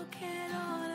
[0.00, 0.89] look at all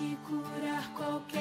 [0.00, 1.39] pode curar qualquer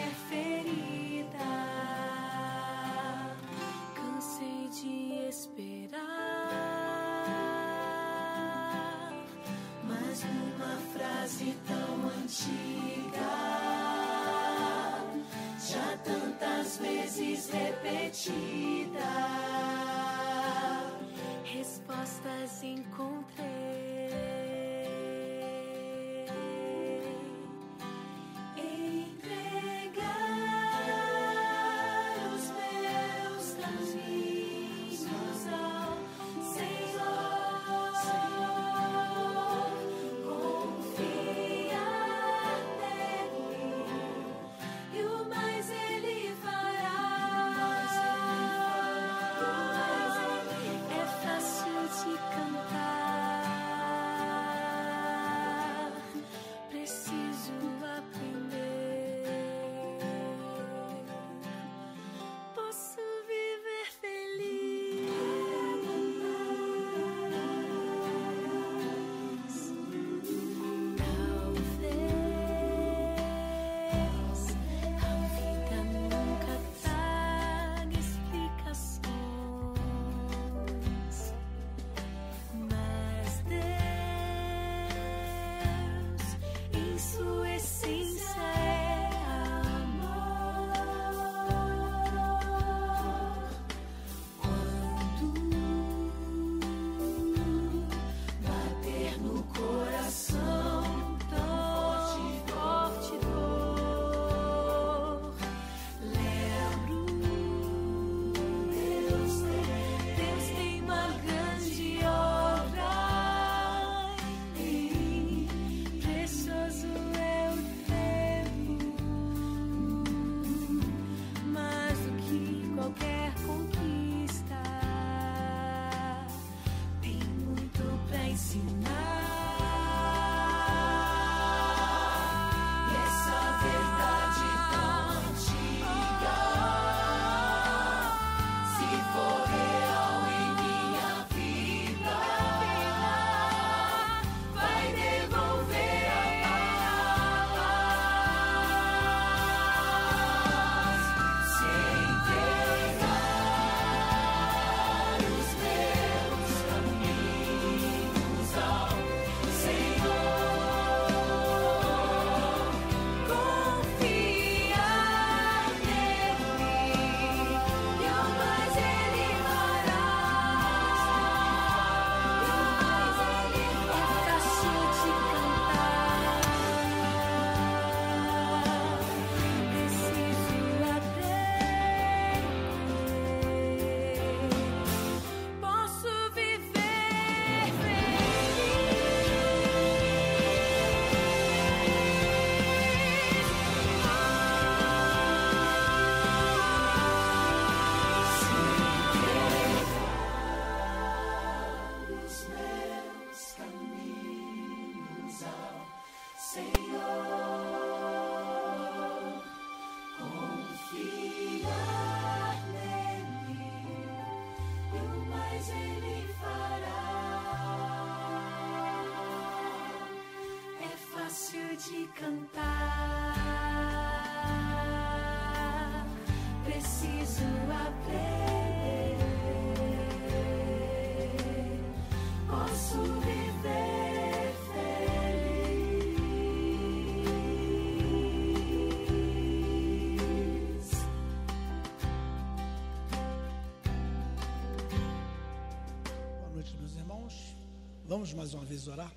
[248.10, 249.14] Vamos mais uma vez orar.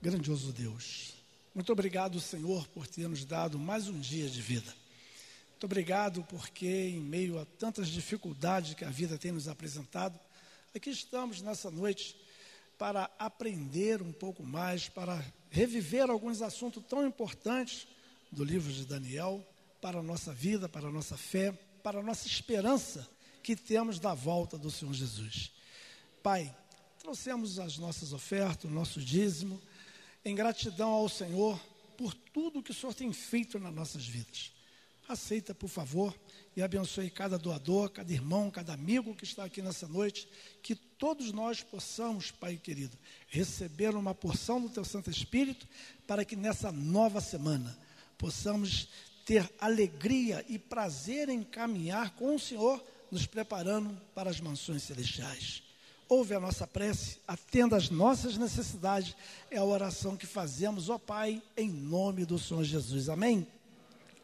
[0.00, 1.14] Grandioso Deus,
[1.52, 4.72] muito obrigado, Senhor, por ter nos dado mais um dia de vida.
[5.50, 10.16] Muito obrigado porque, em meio a tantas dificuldades que a vida tem nos apresentado,
[10.72, 12.16] aqui estamos nessa noite
[12.78, 15.20] para aprender um pouco mais, para
[15.50, 17.84] reviver alguns assuntos tão importantes
[18.30, 19.44] do livro de Daniel
[19.80, 21.50] para a nossa vida, para a nossa fé,
[21.82, 23.10] para a nossa esperança
[23.42, 25.50] que temos da volta do Senhor Jesus.
[26.22, 26.56] Pai,
[27.04, 29.60] trouxemos as nossas ofertas, o nosso dízimo,
[30.24, 31.60] em gratidão ao Senhor
[31.98, 34.50] por tudo que o Senhor tem feito nas nossas vidas.
[35.06, 36.18] Aceita, por favor,
[36.56, 40.26] e abençoe cada doador, cada irmão, cada amigo que está aqui nessa noite,
[40.62, 42.96] que todos nós possamos, Pai querido,
[43.28, 45.68] receber uma porção do Teu Santo Espírito,
[46.06, 47.78] para que nessa nova semana
[48.16, 48.88] possamos
[49.26, 55.63] ter alegria e prazer em caminhar com o Senhor, nos preparando para as mansões celestiais.
[56.08, 59.16] Ouve a nossa prece, atenda às nossas necessidades,
[59.50, 63.08] é a oração que fazemos, ó Pai, em nome do Senhor Jesus.
[63.08, 63.46] Amém?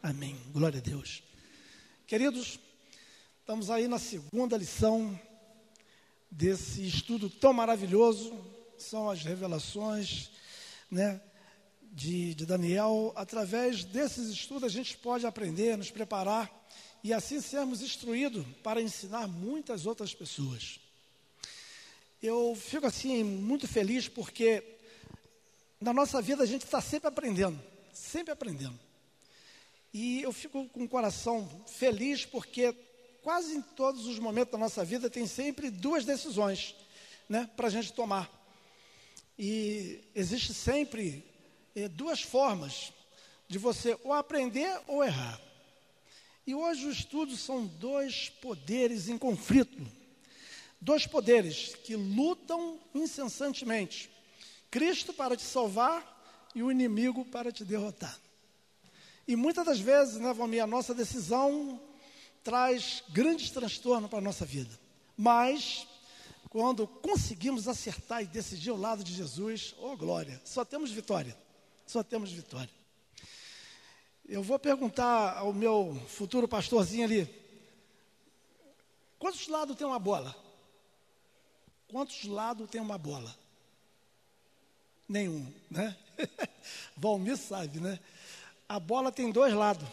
[0.02, 0.36] Amém.
[0.52, 1.22] Glória a Deus.
[2.06, 2.60] Queridos,
[3.40, 5.18] estamos aí na segunda lição
[6.30, 8.38] desse estudo tão maravilhoso,
[8.76, 10.30] são as revelações,
[10.90, 11.18] né,
[11.92, 13.12] de, de Daniel.
[13.16, 16.50] Através desses estudos a gente pode aprender, nos preparar
[17.02, 20.78] e assim sermos instruídos para ensinar muitas outras pessoas.
[22.22, 24.62] Eu fico assim muito feliz porque
[25.80, 27.58] na nossa vida a gente está sempre aprendendo,
[27.94, 28.78] sempre aprendendo.
[29.90, 32.74] E eu fico com o coração feliz porque
[33.22, 36.74] quase em todos os momentos da nossa vida tem sempre duas decisões
[37.26, 38.30] né, para a gente tomar.
[39.38, 41.24] E existe sempre
[41.74, 42.92] eh, duas formas
[43.48, 45.40] de você ou aprender ou errar.
[46.46, 49.99] E hoje o estudo são dois poderes em conflito.
[50.80, 54.10] Dois poderes que lutam incessantemente.
[54.70, 58.18] Cristo para te salvar e o inimigo para te derrotar.
[59.28, 61.80] E muitas das vezes, né, Valmir, a nossa decisão
[62.42, 64.78] traz grandes transtornos para a nossa vida.
[65.16, 65.86] Mas,
[66.48, 71.36] quando conseguimos acertar e decidir ao lado de Jesus, oh glória, só temos vitória.
[71.86, 72.70] Só temos vitória.
[74.26, 77.28] Eu vou perguntar ao meu futuro pastorzinho ali:
[79.18, 80.34] quantos lados tem uma bola?
[81.90, 83.34] Quantos lados tem uma bola?
[85.08, 85.96] Nenhum, né?
[86.96, 87.98] Valmir sabe, né?
[88.68, 89.88] A bola tem dois lados.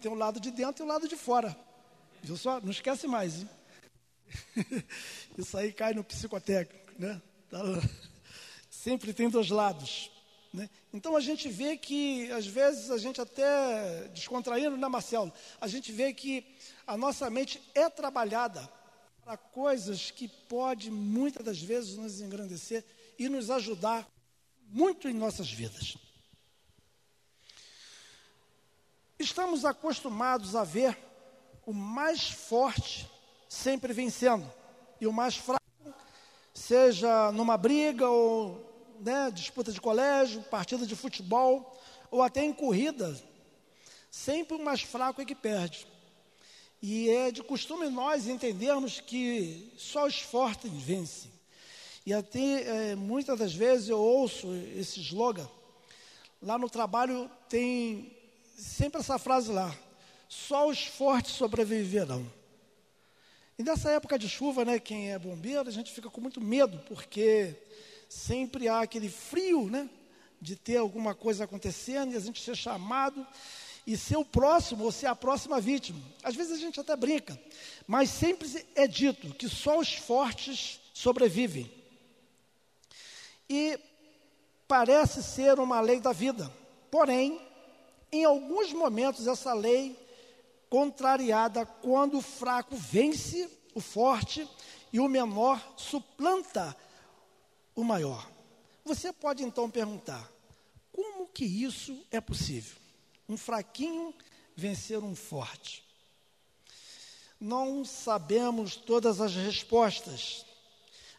[0.00, 1.54] Tem o lado de dentro e o lado de fora.
[2.22, 2.58] Viu só?
[2.60, 3.50] Não esquece mais, hein?
[5.36, 7.20] Isso aí cai no psicotécnico, né?
[7.50, 7.60] Tá
[8.70, 10.10] Sempre tem dois lados.
[10.54, 10.70] Né?
[10.90, 15.30] Então a gente vê que, às vezes, a gente até descontraindo, né, Marcelo?
[15.60, 16.46] A gente vê que
[16.86, 18.66] a nossa mente é trabalhada
[19.26, 22.84] para coisas que pode muitas das vezes nos engrandecer
[23.18, 24.08] e nos ajudar
[24.68, 25.96] muito em nossas vidas.
[29.18, 30.96] Estamos acostumados a ver
[31.66, 33.10] o mais forte
[33.48, 34.48] sempre vencendo
[35.00, 35.60] e o mais fraco,
[36.54, 41.76] seja numa briga ou né, disputa de colégio, partida de futebol
[42.12, 43.20] ou até em corrida,
[44.08, 45.95] sempre o mais fraco é que perde.
[46.82, 51.30] E é de costume nós entendermos que só os fortes vencem.
[52.04, 55.48] E até é, muitas das vezes eu ouço esse slogan.
[56.40, 58.14] Lá no trabalho tem
[58.56, 59.74] sempre essa frase lá:
[60.28, 62.24] só os fortes sobreviverão.
[63.58, 66.78] E nessa época de chuva, né, quem é bombeiro, a gente fica com muito medo,
[66.86, 67.56] porque
[68.08, 69.88] sempre há aquele frio, né,
[70.40, 73.26] de ter alguma coisa acontecendo e a gente ser chamado
[73.86, 76.02] e ser o próximo ou ser a próxima vítima.
[76.22, 77.40] Às vezes a gente até brinca,
[77.86, 81.70] mas sempre é dito que só os fortes sobrevivem.
[83.48, 83.78] E
[84.66, 86.52] parece ser uma lei da vida.
[86.90, 87.40] Porém,
[88.10, 89.96] em alguns momentos, essa lei
[90.68, 94.48] contrariada quando o fraco vence o forte
[94.92, 96.76] e o menor suplanta
[97.74, 98.28] o maior.
[98.84, 100.28] Você pode então perguntar:
[100.92, 102.85] como que isso é possível?
[103.28, 104.14] Um fraquinho
[104.54, 105.84] vencer um forte?
[107.40, 110.46] Não sabemos todas as respostas,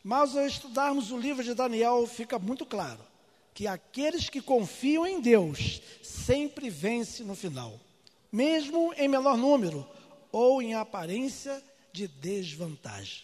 [0.04, 3.06] mas ao estudarmos o livro de Daniel fica muito claro
[3.54, 7.80] que aqueles que confiam em Deus sempre vencem no final,
[8.32, 9.88] mesmo em menor número
[10.32, 13.24] ou em aparência de desvantagem.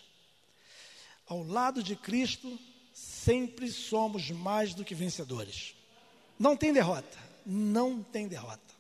[1.28, 2.60] Ao lado de Cristo,
[2.94, 5.75] sempre somos mais do que vencedores.
[6.38, 8.73] Não tem derrota, não tem derrota.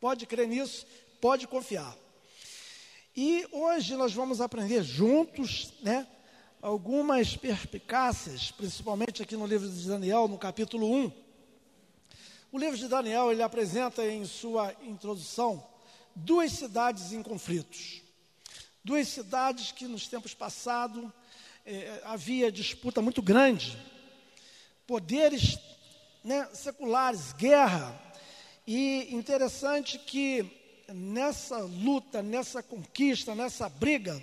[0.00, 0.86] Pode crer nisso,
[1.20, 1.96] pode confiar.
[3.16, 6.06] E hoje nós vamos aprender juntos, né,
[6.62, 11.12] algumas perspicácias, principalmente aqui no livro de Daniel, no capítulo 1.
[12.52, 15.66] O livro de Daniel, ele apresenta em sua introdução
[16.14, 18.02] duas cidades em conflitos.
[18.84, 21.10] Duas cidades que nos tempos passados
[21.66, 23.76] eh, havia disputa muito grande
[24.88, 25.58] poderes
[26.24, 27.94] né, seculares, guerra.
[28.70, 30.44] E interessante que
[30.92, 34.22] nessa luta, nessa conquista, nessa briga,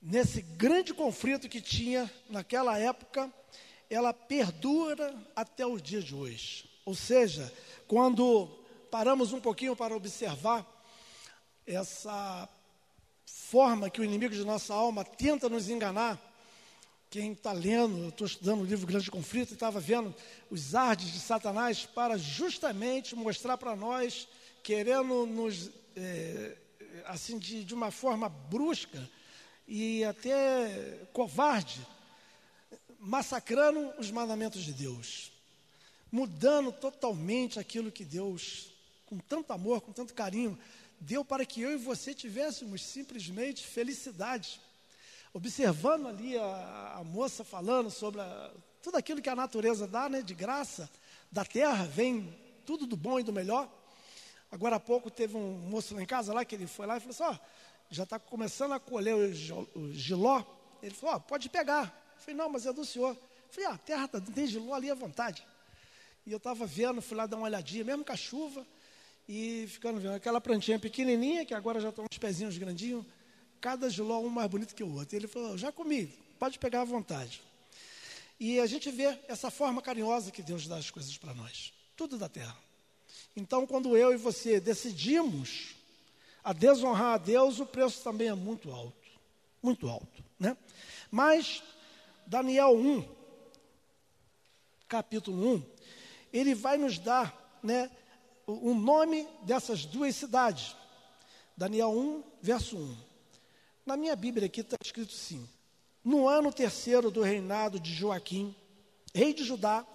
[0.00, 3.28] nesse grande conflito que tinha naquela época,
[3.90, 6.70] ela perdura até os dias de hoje.
[6.84, 7.52] Ou seja,
[7.88, 8.46] quando
[8.92, 10.64] paramos um pouquinho para observar
[11.66, 12.48] essa
[13.24, 16.16] forma que o inimigo de nossa alma tenta nos enganar,
[17.16, 20.14] quem está lendo, eu estou estudando o livro Grande Conflito e estava vendo
[20.50, 24.28] os ardes de Satanás para justamente mostrar para nós,
[24.62, 26.58] querendo nos, é,
[27.06, 29.08] assim, de, de uma forma brusca
[29.66, 31.80] e até covarde,
[33.00, 35.32] massacrando os mandamentos de Deus,
[36.12, 38.74] mudando totalmente aquilo que Deus,
[39.06, 40.58] com tanto amor, com tanto carinho,
[41.00, 44.60] deu para que eu e você tivéssemos simplesmente felicidade
[45.36, 48.50] observando ali a, a moça falando sobre a,
[48.82, 50.88] tudo aquilo que a natureza dá, né, de graça,
[51.30, 53.70] da terra, vem tudo do bom e do melhor.
[54.50, 57.00] Agora há pouco teve um moço lá em casa, lá que ele foi lá e
[57.00, 57.46] falou assim, ó,
[57.90, 60.42] já está começando a colher o, o giló.
[60.82, 61.84] Ele falou, ó, pode pegar.
[62.14, 63.10] Eu falei, não, mas é do senhor.
[63.10, 63.18] Eu
[63.50, 65.46] falei, ah, a terra tá, tem giló ali à vontade.
[66.24, 68.66] E eu estava vendo, fui lá dar uma olhadinha, mesmo com a chuva,
[69.28, 73.04] e ficando vendo aquela plantinha pequenininha, que agora já estão uns pezinhos grandinhos,
[73.60, 75.16] cada giló um mais bonito que o outro.
[75.16, 76.06] Ele falou: já comi,
[76.38, 77.42] pode pegar à vontade.
[78.38, 82.18] E a gente vê essa forma carinhosa que Deus dá as coisas para nós, tudo
[82.18, 82.56] da terra.
[83.34, 85.74] Então, quando eu e você decidimos
[86.44, 89.08] a desonrar a Deus, o preço também é muito alto,
[89.62, 90.56] muito alto, né?
[91.10, 91.62] Mas
[92.26, 93.04] Daniel 1,
[94.88, 95.62] capítulo 1,
[96.32, 97.90] ele vai nos dar, né,
[98.46, 100.76] o nome dessas duas cidades.
[101.56, 103.05] Daniel 1, verso 1.
[103.86, 105.48] Na minha Bíblia aqui está escrito assim:
[106.02, 108.52] No ano terceiro do reinado de Joaquim,
[109.14, 109.86] rei de Judá,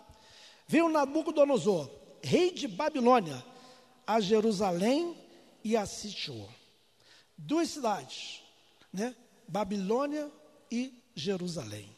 [0.65, 1.91] veio Nabucodonosor,
[2.23, 3.43] rei de Babilônia,
[4.07, 5.17] a Jerusalém
[5.61, 6.49] e a sitiou.
[7.37, 8.41] Duas cidades,
[8.93, 9.13] né?
[9.45, 10.31] Babilônia
[10.71, 11.93] e Jerusalém.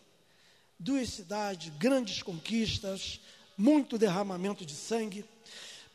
[0.79, 3.19] Duas cidades, grandes conquistas,
[3.55, 5.23] muito derramamento de sangue.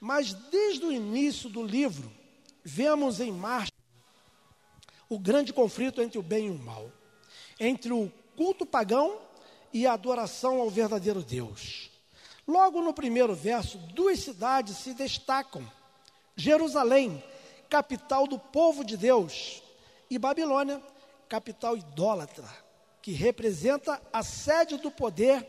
[0.00, 2.08] Mas desde o início do livro,
[2.62, 3.77] vemos em marcha
[5.08, 6.90] o grande conflito entre o bem e o mal,
[7.58, 9.18] entre o culto pagão
[9.72, 11.90] e a adoração ao verdadeiro Deus.
[12.46, 15.66] Logo no primeiro verso, duas cidades se destacam:
[16.36, 17.22] Jerusalém,
[17.68, 19.62] capital do povo de Deus,
[20.10, 20.82] e Babilônia,
[21.28, 22.48] capital idólatra,
[23.02, 25.46] que representa a sede do poder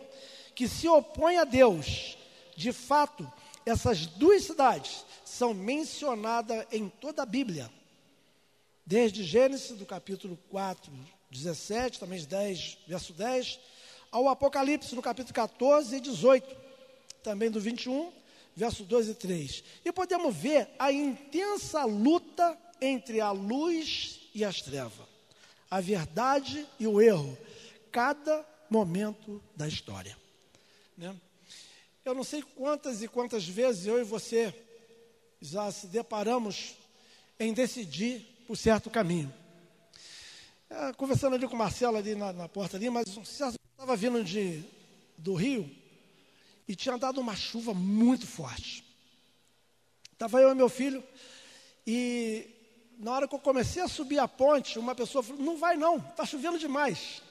[0.56, 2.18] que se opõe a Deus.
[2.56, 3.30] De fato,
[3.66, 7.72] essas duas cidades são mencionadas em toda a Bíblia
[8.90, 10.92] desde Gênesis, do capítulo 4,
[11.30, 13.60] 17, também 10, verso 10,
[14.12, 16.58] ao Apocalipse, no capítulo 14 e 18,
[17.22, 18.12] também do 21,
[18.56, 19.64] verso 2 e 3.
[19.86, 25.06] E podemos ver a intensa luta entre a luz e as trevas,
[25.70, 27.38] a verdade e o erro,
[27.92, 30.18] cada momento da história.
[30.98, 31.16] Né?
[32.04, 34.52] Eu não sei quantas e quantas vezes eu e você
[35.40, 36.74] já se deparamos
[37.40, 39.32] em decidir por certo caminho.
[40.68, 44.64] É, conversando ali com o Marcelo ali na, na porta ali, mas estava vindo de,
[45.16, 45.70] do Rio
[46.68, 48.84] e tinha dado uma chuva muito forte.
[50.12, 51.04] Estava eu e meu filho
[51.86, 52.50] e
[52.98, 55.98] na hora que eu comecei a subir a ponte, uma pessoa falou, não vai não,
[55.98, 57.22] está chovendo demais.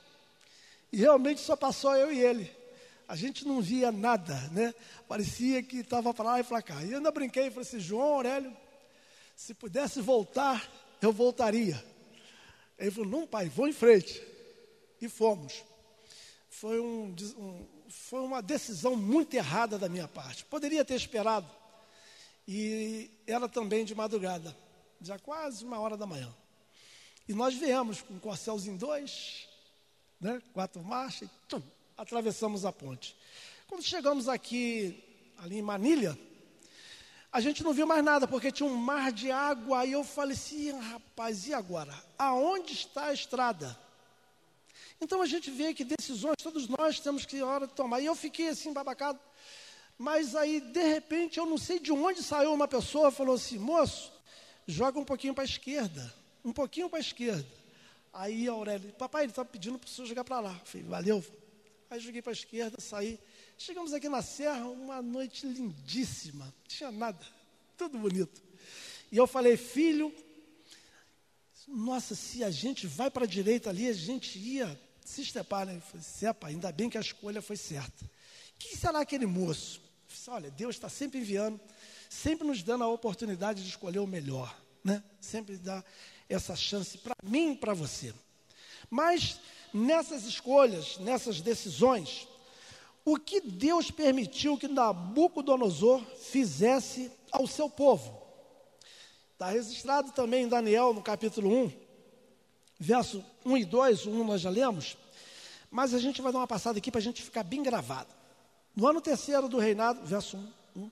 [0.92, 2.48] E realmente só passou eu e ele.
[3.08, 4.72] A gente não via nada, né?
[5.08, 6.80] Parecia que estava para lá e para cá.
[6.84, 8.56] E eu ainda brinquei falei assim, João Aurélio,
[9.34, 10.64] se pudesse voltar,
[11.00, 11.83] eu voltaria.
[12.78, 14.23] Ele falou, não pai, vou em frente.
[15.00, 15.64] E fomos.
[16.49, 20.45] Foi, um, um, foi uma decisão muito errada da minha parte.
[20.45, 21.49] Poderia ter esperado.
[22.47, 24.57] E era também de madrugada,
[25.02, 26.35] já quase uma hora da manhã.
[27.28, 29.49] E nós viemos com o Corcelzinho 2,
[30.19, 31.62] né, quatro marchas, e tum,
[31.95, 33.14] atravessamos a ponte.
[33.67, 35.05] Quando chegamos aqui,
[35.37, 36.19] ali em Manilha,
[37.30, 39.80] a gente não viu mais nada, porque tinha um mar de água.
[39.80, 41.94] Aí eu falei assim, rapaz, e agora?
[42.18, 43.78] Aonde está a estrada?
[45.00, 48.00] Então a gente vê que decisões todos nós temos que hora tomar.
[48.00, 49.18] E eu fiquei assim, babacado.
[49.97, 54.12] Mas aí, de repente, eu não sei de onde saiu uma pessoa falou assim: moço,
[54.66, 56.14] joga um pouquinho para a esquerda.
[56.44, 57.47] Um pouquinho para a esquerda.
[58.12, 60.52] Aí a Aurélia, papai, ele está pedindo para o senhor jogar para lá.
[60.52, 61.25] Eu falei, valeu.
[61.90, 63.18] Aí joguei para a esquerda, saí.
[63.61, 67.27] Chegamos aqui na serra, uma noite lindíssima, não tinha nada,
[67.77, 68.41] tudo bonito.
[69.11, 70.15] E eu falei, filho,
[71.67, 75.75] nossa, se a gente vai para a direita ali, a gente ia se estepar, né?
[75.75, 78.09] Eu falei, Sepa, ainda bem que a escolha foi certa.
[78.61, 79.83] Quem será aquele moço?
[80.29, 81.61] Olha, Deus está sempre enviando,
[82.09, 85.03] sempre nos dando a oportunidade de escolher o melhor, né?
[85.21, 85.85] Sempre dá
[86.29, 88.15] essa chance para mim e para você.
[88.88, 89.41] Mas
[89.75, 92.29] nessas escolhas, nessas decisões,
[93.05, 98.21] o que Deus permitiu que Nabucodonosor fizesse ao seu povo?
[99.33, 101.73] Está registrado também em Daniel, no capítulo 1,
[102.78, 104.97] verso 1 e 2, o 1 nós já lemos,
[105.71, 108.09] mas a gente vai dar uma passada aqui para a gente ficar bem gravado.
[108.75, 110.37] No ano terceiro do reinado, verso
[110.76, 110.90] 1, 1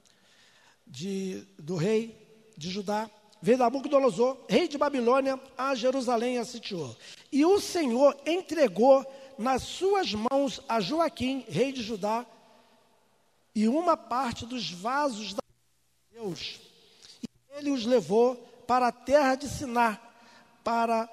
[0.86, 2.16] de, do rei
[2.56, 3.10] de Judá,
[3.42, 6.96] veio Nabucodonosor, rei de Babilônia, a Jerusalém e a sitiou.
[7.30, 9.04] E o Senhor entregou
[9.38, 12.26] nas suas mãos a Joaquim, rei de Judá,
[13.54, 15.42] e uma parte dos vasos da
[16.12, 16.60] Deus.
[17.22, 20.00] E ele os levou para a terra de Siná,
[20.62, 21.08] para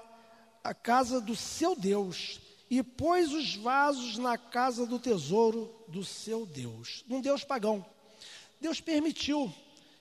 [0.63, 2.39] a casa do seu Deus,
[2.69, 7.85] e pôs os vasos na casa do tesouro do seu Deus, um Deus pagão.
[8.59, 9.53] Deus permitiu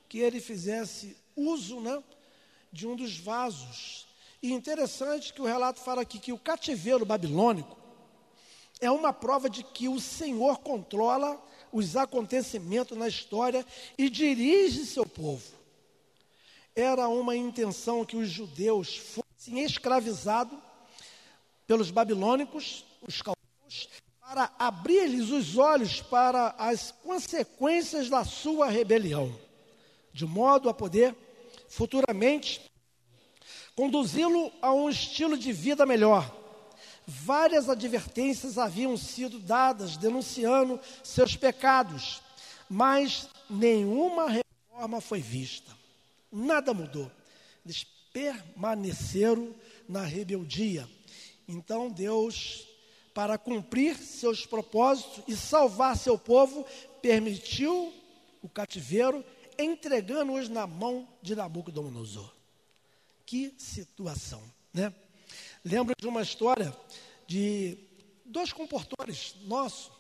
[0.08, 2.02] que ele fizesse uso né,
[2.72, 4.06] de um dos vasos.
[4.42, 7.81] E interessante que o relato fala aqui que o cativeiro babilônico
[8.82, 11.40] é uma prova de que o Senhor controla
[11.72, 13.64] os acontecimentos na história
[13.96, 15.54] e dirige seu povo.
[16.74, 20.58] Era uma intenção que os judeus fossem escravizados
[21.64, 23.88] pelos babilônicos, os caldeus,
[24.20, 29.32] para abrir-lhes os olhos para as consequências da sua rebelião,
[30.12, 31.14] de modo a poder
[31.68, 32.60] futuramente
[33.76, 36.41] conduzi-lo a um estilo de vida melhor.
[37.06, 42.22] Várias advertências haviam sido dadas denunciando seus pecados,
[42.68, 45.76] mas nenhuma reforma foi vista.
[46.30, 47.10] Nada mudou.
[47.64, 49.54] Eles permaneceram
[49.88, 50.88] na rebeldia.
[51.48, 52.66] Então Deus,
[53.12, 56.64] para cumprir seus propósitos e salvar seu povo,
[57.00, 57.92] permitiu
[58.40, 59.24] o cativeiro,
[59.58, 62.32] entregando-os na mão de Nabucodonosor.
[63.26, 64.92] Que situação, né?
[65.64, 66.76] Lembro de uma história
[67.26, 67.78] de
[68.24, 69.90] dois comportores nossos.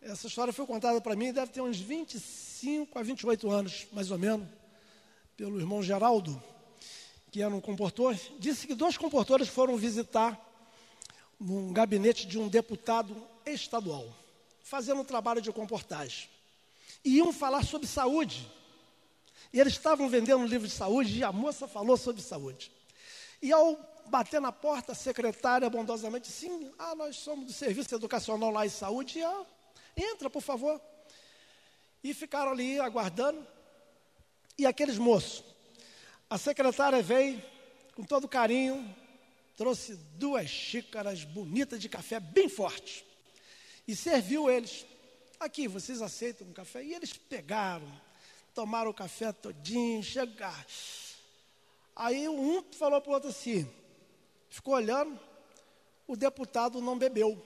[0.00, 4.18] Essa história foi contada para mim, deve ter uns 25 a 28 anos, mais ou
[4.18, 4.48] menos,
[5.36, 6.42] pelo irmão Geraldo
[7.30, 10.38] que era um comportor, disse que dois comportores foram visitar
[11.40, 14.06] um gabinete de um deputado estadual,
[14.62, 16.28] fazendo um trabalho de comportagem.
[17.04, 18.46] E iam falar sobre saúde.
[19.52, 22.70] E eles estavam vendendo um livro de saúde e a moça falou sobre saúde.
[23.40, 28.50] E ao bater na porta, a secretária bondosamente, sim, ah, nós somos do Serviço Educacional
[28.50, 29.46] lá em Saúde, e, ah,
[29.96, 30.80] entra, por favor.
[32.02, 33.46] E ficaram ali aguardando.
[34.58, 35.44] E aqueles moços,
[36.28, 37.42] a secretária veio
[37.94, 38.94] com todo carinho,
[39.56, 43.04] trouxe duas xícaras bonitas de café bem forte
[43.86, 44.86] e serviu eles.
[45.38, 46.84] Aqui, vocês aceitam um café?
[46.84, 47.90] E eles pegaram,
[48.54, 50.64] tomaram o café todinho, chegaram.
[51.96, 53.68] Aí um falou para o outro assim,
[54.50, 55.18] ficou olhando,
[56.06, 57.40] o deputado não bebeu.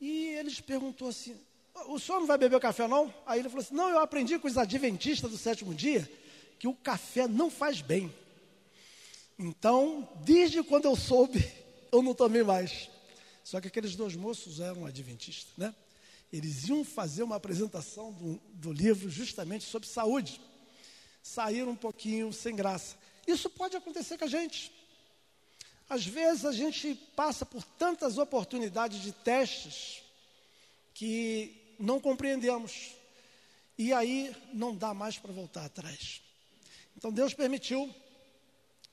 [0.00, 1.38] E eles perguntou assim,
[1.86, 3.14] o senhor não vai beber café não?
[3.26, 6.10] Aí ele falou assim, não, eu aprendi com os adventistas do sétimo dia
[6.58, 8.12] que o café não faz bem.
[9.38, 11.46] Então, desde quando eu soube,
[11.92, 12.90] eu não tomei mais.
[13.44, 15.74] Só que aqueles dois moços eram adventistas, né?
[16.32, 20.40] Eles iam fazer uma apresentação do, do livro justamente sobre saúde.
[21.22, 22.96] Saíram um pouquinho sem graça.
[23.26, 24.72] Isso pode acontecer com a gente.
[25.90, 30.00] Às vezes a gente passa por tantas oportunidades de testes
[30.94, 32.92] que não compreendemos.
[33.76, 36.22] E aí não dá mais para voltar atrás.
[36.96, 37.92] Então Deus permitiu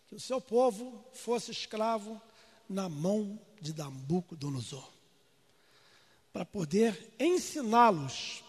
[0.08, 2.20] que o seu povo fosse escravo
[2.68, 4.90] na mão de Nabucodonosor,
[6.34, 8.44] para poder ensiná-los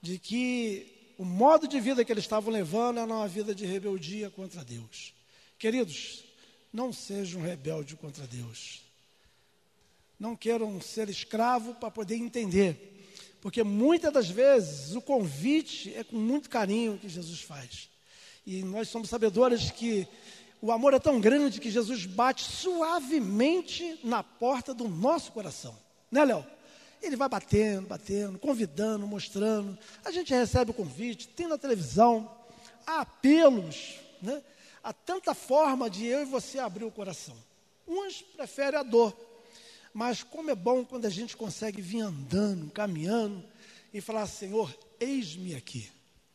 [0.00, 4.30] de que o modo de vida que eles estavam levando era uma vida de rebeldia
[4.30, 5.12] contra Deus.
[5.58, 6.24] Queridos,
[6.72, 8.82] não sejam rebeldes contra Deus.
[10.18, 12.88] Não queiram ser escravo para poder entender.
[13.40, 17.90] Porque muitas das vezes o convite é com muito carinho que Jesus faz.
[18.46, 20.06] E nós somos sabedores que
[20.60, 25.76] o amor é tão grande que Jesus bate suavemente na porta do nosso coração.
[26.10, 26.46] Né, Léo?
[27.02, 29.76] Ele vai batendo, batendo, convidando, mostrando.
[30.04, 32.30] A gente recebe o convite, tem na televisão,
[32.86, 34.40] há apelos, né?
[34.82, 37.36] Há tanta forma de eu e você abrir o coração.
[37.86, 39.16] Uns preferem a dor,
[39.94, 43.44] mas como é bom quando a gente consegue vir andando, caminhando
[43.92, 45.88] e falar: Senhor, eis-me aqui,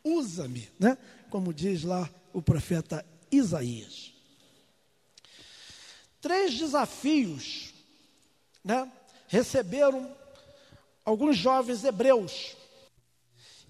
[0.04, 0.98] usa-me, né?
[1.30, 4.14] como diz lá o profeta Isaías.
[6.22, 7.74] Três desafios
[8.64, 8.92] né,
[9.28, 10.16] receberam
[11.04, 12.56] alguns jovens hebreus.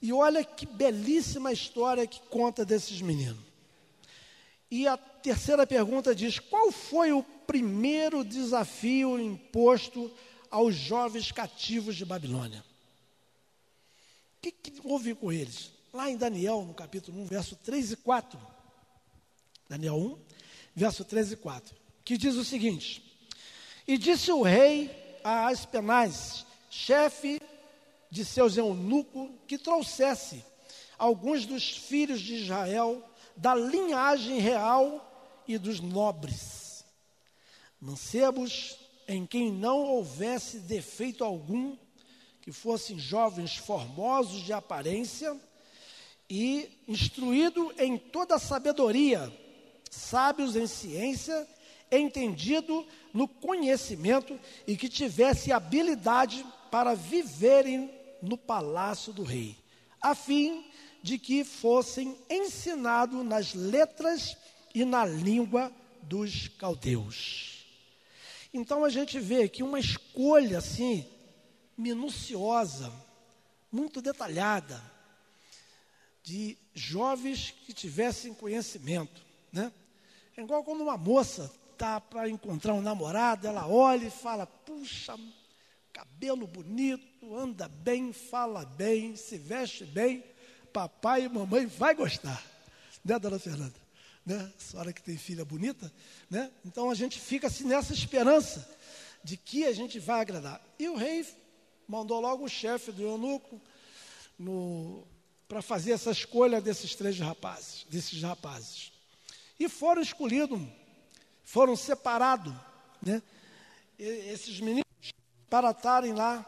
[0.01, 3.46] E olha que belíssima história que conta desses meninos.
[4.69, 10.11] E a terceira pergunta diz: qual foi o primeiro desafio imposto
[10.51, 12.63] aos jovens cativos de Babilônia?
[14.37, 15.71] O que, que houve com eles?
[15.93, 18.39] Lá em Daniel, no capítulo 1, verso 3 e 4.
[19.69, 20.19] Daniel 1,
[20.75, 21.75] verso 3 e 4.
[22.03, 23.03] Que diz o seguinte:
[23.87, 24.91] E disse o rei
[25.23, 27.41] a Aspenaz, chefe
[28.11, 30.43] de seus eunucos, que trouxesse
[30.97, 33.03] alguns dos filhos de Israel
[33.37, 36.83] da linhagem real e dos nobres,
[37.79, 38.75] mancebos
[39.07, 41.77] em quem não houvesse defeito algum,
[42.41, 45.37] que fossem jovens formosos de aparência
[46.29, 49.31] e instruído em toda sabedoria,
[49.91, 51.47] sábios em ciência,
[51.91, 59.55] entendido no conhecimento e que tivesse habilidade para viverem no palácio do rei,
[60.01, 60.65] a fim
[61.01, 64.35] de que fossem ensinados nas letras
[64.73, 67.65] e na língua dos caldeus.
[68.53, 71.05] Então a gente vê aqui uma escolha assim
[71.77, 72.91] minuciosa,
[73.71, 74.81] muito detalhada
[76.23, 79.71] de jovens que tivessem conhecimento, né?
[80.35, 85.17] É igual quando uma moça tá para encontrar um namorado, ela olha e fala: "Puxa,
[85.93, 90.23] cabelo bonito, anda bem, fala bem, se veste bem,
[90.77, 92.39] papai e mamãe vai gostar".
[93.03, 93.73] Né, dona Fernanda?
[94.23, 94.53] Né?
[94.55, 95.91] A senhora que tem filha bonita,
[96.29, 96.51] né?
[96.63, 98.69] Então a gente fica assim nessa esperança
[99.23, 100.61] de que a gente vai agradar.
[100.77, 101.25] E o rei
[101.87, 103.59] mandou logo o chefe do eunuco
[105.47, 108.91] para fazer essa escolha desses três rapazes, desses rapazes.
[109.59, 110.61] E foram escolhidos,
[111.43, 112.53] foram separados,
[113.01, 113.23] né?
[113.97, 114.85] Esses meninos
[115.49, 116.45] para estarem lá.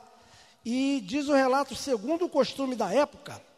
[0.64, 3.49] E diz o relato, segundo o costume da época,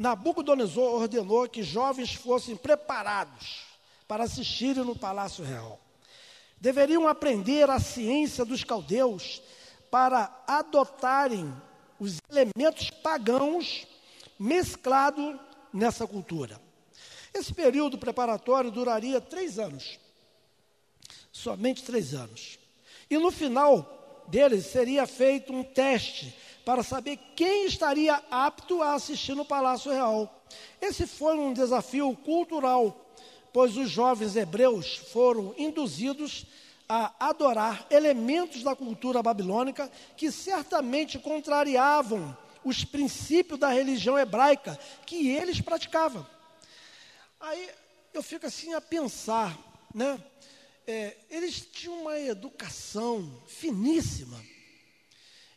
[0.00, 3.66] Nabucodonosor ordenou que jovens fossem preparados
[4.08, 5.78] para assistirem no palácio real.
[6.58, 9.42] Deveriam aprender a ciência dos caldeus
[9.90, 11.54] para adotarem
[11.98, 13.86] os elementos pagãos
[14.38, 15.38] mesclado
[15.70, 16.58] nessa cultura.
[17.34, 19.98] Esse período preparatório duraria três anos,
[21.30, 22.58] somente três anos.
[23.10, 29.34] E no final dele seria feito um teste para saber quem estaria apto a assistir
[29.34, 30.42] no Palácio Real.
[30.80, 33.14] Esse foi um desafio cultural,
[33.52, 36.46] pois os jovens hebreus foram induzidos
[36.88, 45.28] a adorar elementos da cultura babilônica que certamente contrariavam os princípios da religião hebraica que
[45.28, 46.26] eles praticavam.
[47.38, 47.70] Aí
[48.12, 49.56] eu fico assim a pensar,
[49.94, 50.22] né?
[50.86, 54.42] É, eles tinham uma educação finíssima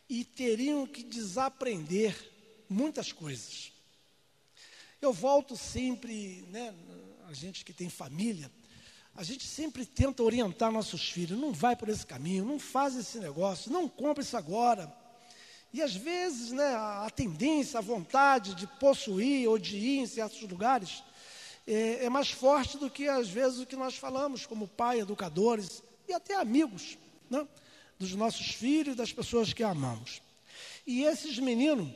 [0.09, 2.15] e teriam que desaprender
[2.69, 3.71] muitas coisas.
[5.01, 6.73] Eu volto sempre, né?
[7.27, 8.51] A gente que tem família,
[9.15, 11.39] a gente sempre tenta orientar nossos filhos.
[11.39, 14.91] Não vai por esse caminho, não faz esse negócio, não compra isso agora.
[15.73, 20.41] E às vezes, né, a tendência, a vontade de possuir ou de ir em certos
[20.41, 21.03] lugares
[21.65, 25.81] é, é, mais forte do que às vezes o que nós falamos como pai, educadores
[26.07, 26.97] e até amigos,
[27.29, 27.47] né,
[27.99, 30.21] dos nossos filhos das pessoas que amamos.
[30.85, 31.89] E esses meninos,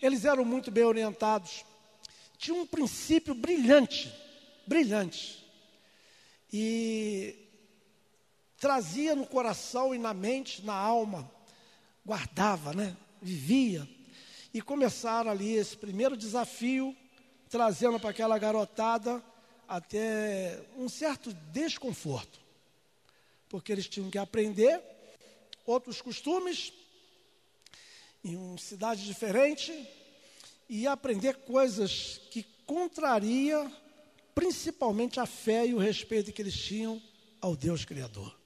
[0.00, 1.64] eles eram muito bem orientados,
[2.38, 4.12] tinham um princípio brilhante,
[4.66, 5.44] brilhante,
[6.52, 7.36] e
[8.58, 11.30] trazia no coração e na mente, na alma,
[12.04, 12.96] guardava, né?
[13.22, 13.88] vivia.
[14.52, 16.94] E começaram ali esse primeiro desafio,
[17.48, 19.22] trazendo para aquela garotada
[19.68, 22.40] até um certo desconforto.
[23.48, 24.91] Porque eles tinham que aprender
[25.72, 26.72] outros costumes,
[28.22, 29.72] em uma cidade diferente,
[30.68, 33.70] e aprender coisas que contraria
[34.34, 37.02] principalmente a fé e o respeito que eles tinham
[37.40, 38.38] ao Deus Criador.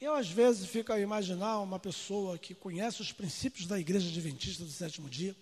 [0.00, 4.64] Eu, às vezes, fico a imaginar uma pessoa que conhece os princípios da Igreja Adventista
[4.64, 5.34] do sétimo dia,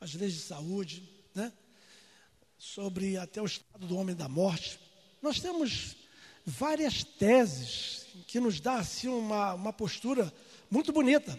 [0.00, 1.52] as leis de saúde, né?
[2.58, 4.80] sobre até o estado do homem da morte.
[5.20, 5.94] Nós temos
[6.44, 10.32] várias teses que nos dá assim, uma, uma postura
[10.70, 11.38] muito bonita,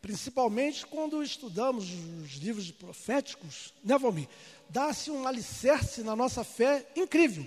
[0.00, 1.86] principalmente quando estudamos
[2.24, 4.28] os livros proféticos, né, Valmir?
[4.68, 7.46] Dá-se um alicerce na nossa fé incrível.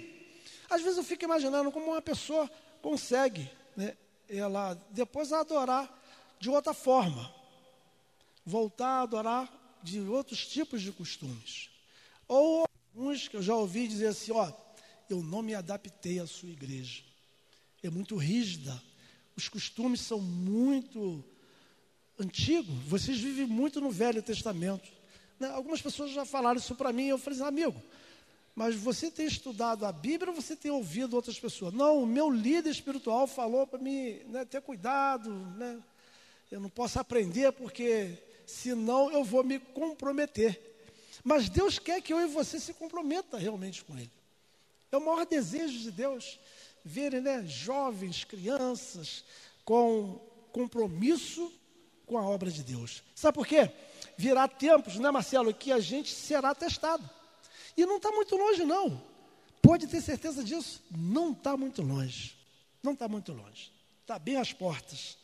[0.69, 2.49] Às vezes eu fico imaginando como uma pessoa
[2.81, 3.95] consegue né,
[4.27, 5.89] ela depois adorar
[6.39, 7.33] de outra forma,
[8.45, 11.69] voltar a adorar de outros tipos de costumes.
[12.27, 14.51] Ou alguns que eu já ouvi dizer assim, ó,
[15.09, 17.03] eu não me adaptei à sua igreja.
[17.83, 18.81] É muito rígida.
[19.35, 21.23] Os costumes são muito
[22.19, 24.87] antigo, vocês vivem muito no Velho Testamento.
[25.39, 25.49] Né?
[25.49, 27.81] Algumas pessoas já falaram isso para mim, eu falei assim, amigo,
[28.53, 31.73] mas você tem estudado a Bíblia ou você tem ouvido outras pessoas?
[31.73, 35.81] Não, o meu líder espiritual falou para mim né, ter cuidado, né?
[36.51, 40.59] eu não posso aprender porque senão eu vou me comprometer.
[41.23, 44.11] Mas Deus quer que eu e você se comprometa realmente com Ele.
[44.91, 46.37] É o maior desejo de Deus
[46.83, 49.23] verem né, jovens, crianças
[49.63, 50.19] com
[50.51, 51.51] compromisso
[52.05, 53.03] com a obra de Deus.
[53.15, 53.71] Sabe por quê?
[54.17, 57.09] Virá tempos, né, Marcelo, que a gente será testado.
[57.77, 59.01] E não está muito longe, não.
[59.61, 60.83] Pode ter certeza disso.
[60.91, 62.35] Não está muito longe.
[62.83, 63.71] Não está muito longe.
[64.01, 65.17] Está bem às portas.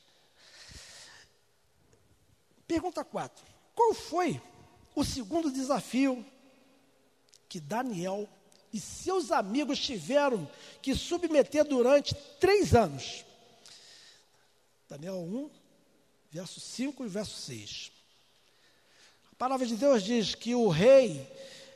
[2.68, 3.46] Pergunta 4.
[3.76, 4.42] Qual foi
[4.96, 6.26] o segundo desafio
[7.50, 8.30] que Daniel
[8.74, 10.50] e seus amigos tiveram
[10.82, 13.26] que submeter durante três anos?
[14.90, 15.50] Daniel 1,
[16.32, 17.92] verso 5 e verso 6.
[19.32, 21.28] A palavra de Deus diz que o rei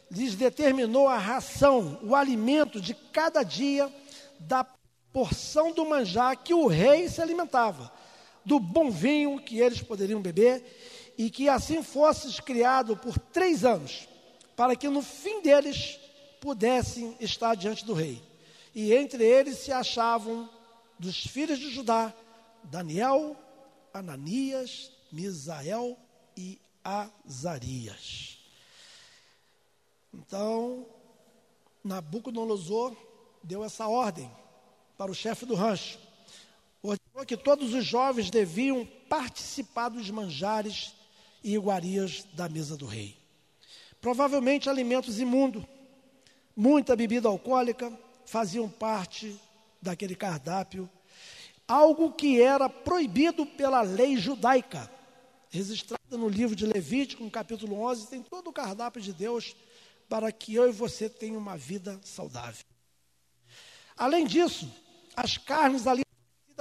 [0.10, 3.92] lhes determinou a ração, o alimento de cada dia
[4.40, 4.66] da
[5.14, 7.92] porção do manjar que o rei se alimentava,
[8.46, 10.64] do bom vinho que eles poderiam beber,
[11.18, 14.08] e que assim fosse criado por três anos,
[14.56, 16.00] para que no fim deles
[16.42, 18.22] pudessem estar diante do rei.
[18.76, 20.50] E entre eles se achavam
[21.00, 22.14] dos filhos de Judá
[22.64, 23.36] Daniel,
[23.94, 25.98] Ananias, Misael
[26.36, 28.40] e Azarias.
[30.14, 30.86] Então,
[31.84, 32.96] Nabucodonosor
[33.44, 34.30] deu essa ordem
[34.98, 36.00] para o chefe do rancho.
[36.82, 40.94] Ordenou que todos os jovens deviam participar dos manjares
[41.44, 43.18] e iguarias da mesa do rei.
[44.00, 45.64] Provavelmente alimentos imundos,
[46.62, 47.92] muita bebida alcoólica
[48.24, 49.36] faziam parte
[49.82, 50.88] daquele cardápio,
[51.68, 54.88] algo que era proibido pela lei judaica,
[55.50, 59.56] registrada no livro de Levítico, no capítulo 11, tem todo o cardápio de Deus
[60.08, 62.64] para que eu e você tenham uma vida saudável.
[63.98, 64.72] Além disso,
[65.16, 66.04] as carnes ali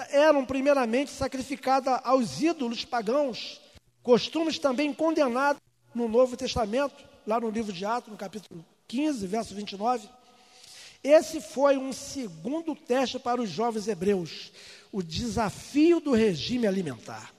[0.08, 3.60] eram primeiramente sacrificadas aos ídolos pagãos,
[4.02, 5.60] costumes também condenados
[5.94, 10.08] no Novo Testamento, lá no livro de Atos, no capítulo 15, verso 29.
[11.02, 14.50] Esse foi um segundo teste para os jovens hebreus,
[14.90, 17.32] o desafio do regime alimentar.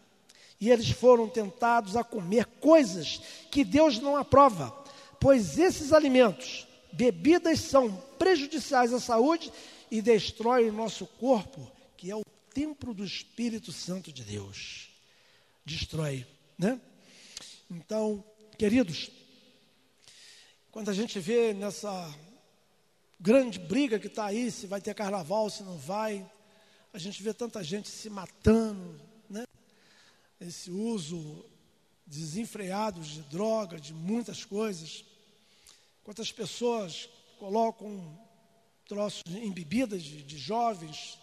[0.60, 4.72] E eles foram tentados a comer coisas que Deus não aprova,
[5.20, 9.52] pois esses alimentos, bebidas, são prejudiciais à saúde
[9.92, 14.90] e destroem o nosso corpo, que é o templo do Espírito Santo de Deus.
[15.66, 16.26] Destrói,
[16.58, 16.80] né?
[17.70, 18.24] Então,
[18.58, 19.12] queridos,
[20.72, 22.10] quando a gente vê nessa
[23.20, 26.26] grande briga que está aí, se vai ter carnaval, se não vai,
[26.94, 29.44] a gente vê tanta gente se matando, né?
[30.40, 31.44] Esse uso
[32.08, 35.04] desenfreado de droga, de muitas coisas.
[36.06, 38.18] Quantas pessoas colocam
[38.88, 41.18] troços em bebidas de, de jovens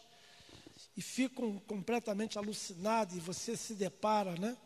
[0.94, 4.56] e ficam completamente alucinados e você se depara, né?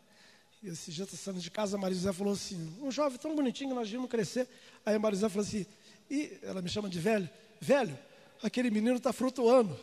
[0.63, 3.71] E esse dia está saindo de casa, a Marizé falou assim, um jovem tão bonitinho
[3.71, 4.47] que nós vimos crescer.
[4.85, 5.65] Aí a Marizé falou assim,
[6.09, 7.99] e ela me chama de velho, velho,
[8.41, 9.77] aquele menino está frutuando.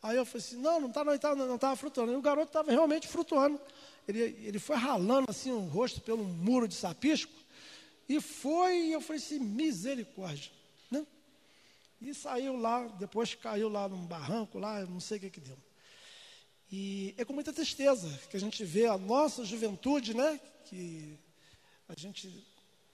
[0.00, 2.12] Aí eu falei assim, não, não estava tá, não, não tava frutuando.
[2.12, 3.60] E o garoto estava realmente frutuando.
[4.06, 7.32] Ele, ele foi ralando assim o rosto pelo muro de sapisco.
[8.08, 10.52] E foi, e eu falei assim, misericórdia.
[10.92, 11.04] Né?
[12.00, 15.56] E saiu lá, depois caiu lá num barranco, lá, não sei o que que deu.
[16.70, 20.40] E é com muita tristeza que a gente vê a nossa juventude, né?
[20.64, 21.18] Que
[21.88, 22.46] a gente,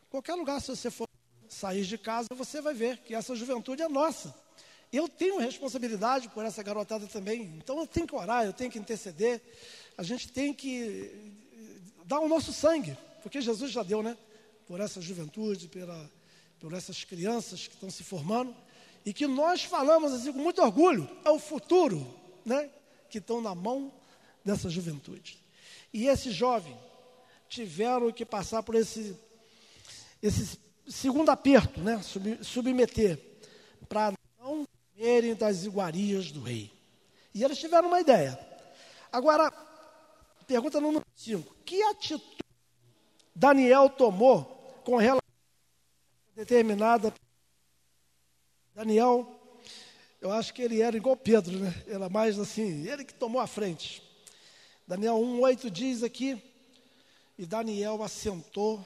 [0.09, 1.07] qualquer lugar, se você for
[1.49, 4.35] sair de casa, você vai ver que essa juventude é nossa.
[4.93, 8.79] Eu tenho responsabilidade por essa garotada também, então eu tenho que orar, eu tenho que
[8.79, 9.43] interceder,
[9.99, 11.33] a gente tem que
[12.05, 14.17] dar o nosso sangue, porque Jesus já deu, né?
[14.67, 16.11] por essa juventude, pela,
[16.61, 18.55] por essas crianças que estão se formando,
[19.05, 22.05] e que nós falamos assim com muito orgulho, é o futuro,
[22.45, 22.69] né,
[23.09, 23.92] que estão na mão
[24.45, 25.38] dessa juventude.
[25.92, 26.77] E esses jovens
[27.49, 29.16] tiveram que passar por esse,
[30.23, 33.19] esse segundo aperto, né, sub, submeter,
[33.88, 36.73] para não comerem das iguarias do rei.
[37.35, 38.38] E eles tiveram uma ideia.
[39.12, 39.53] Agora,
[40.47, 41.55] pergunta número 5.
[41.64, 42.37] Que atitude
[43.35, 44.45] Daniel tomou
[44.85, 45.21] com relação
[46.35, 47.12] determinada.
[48.75, 49.36] Daniel,
[50.20, 51.74] eu acho que ele era igual Pedro, né?
[51.87, 54.02] Era mais assim, ele que tomou a frente.
[54.87, 56.42] Daniel 1,8 diz aqui,
[57.38, 58.85] e Daniel assentou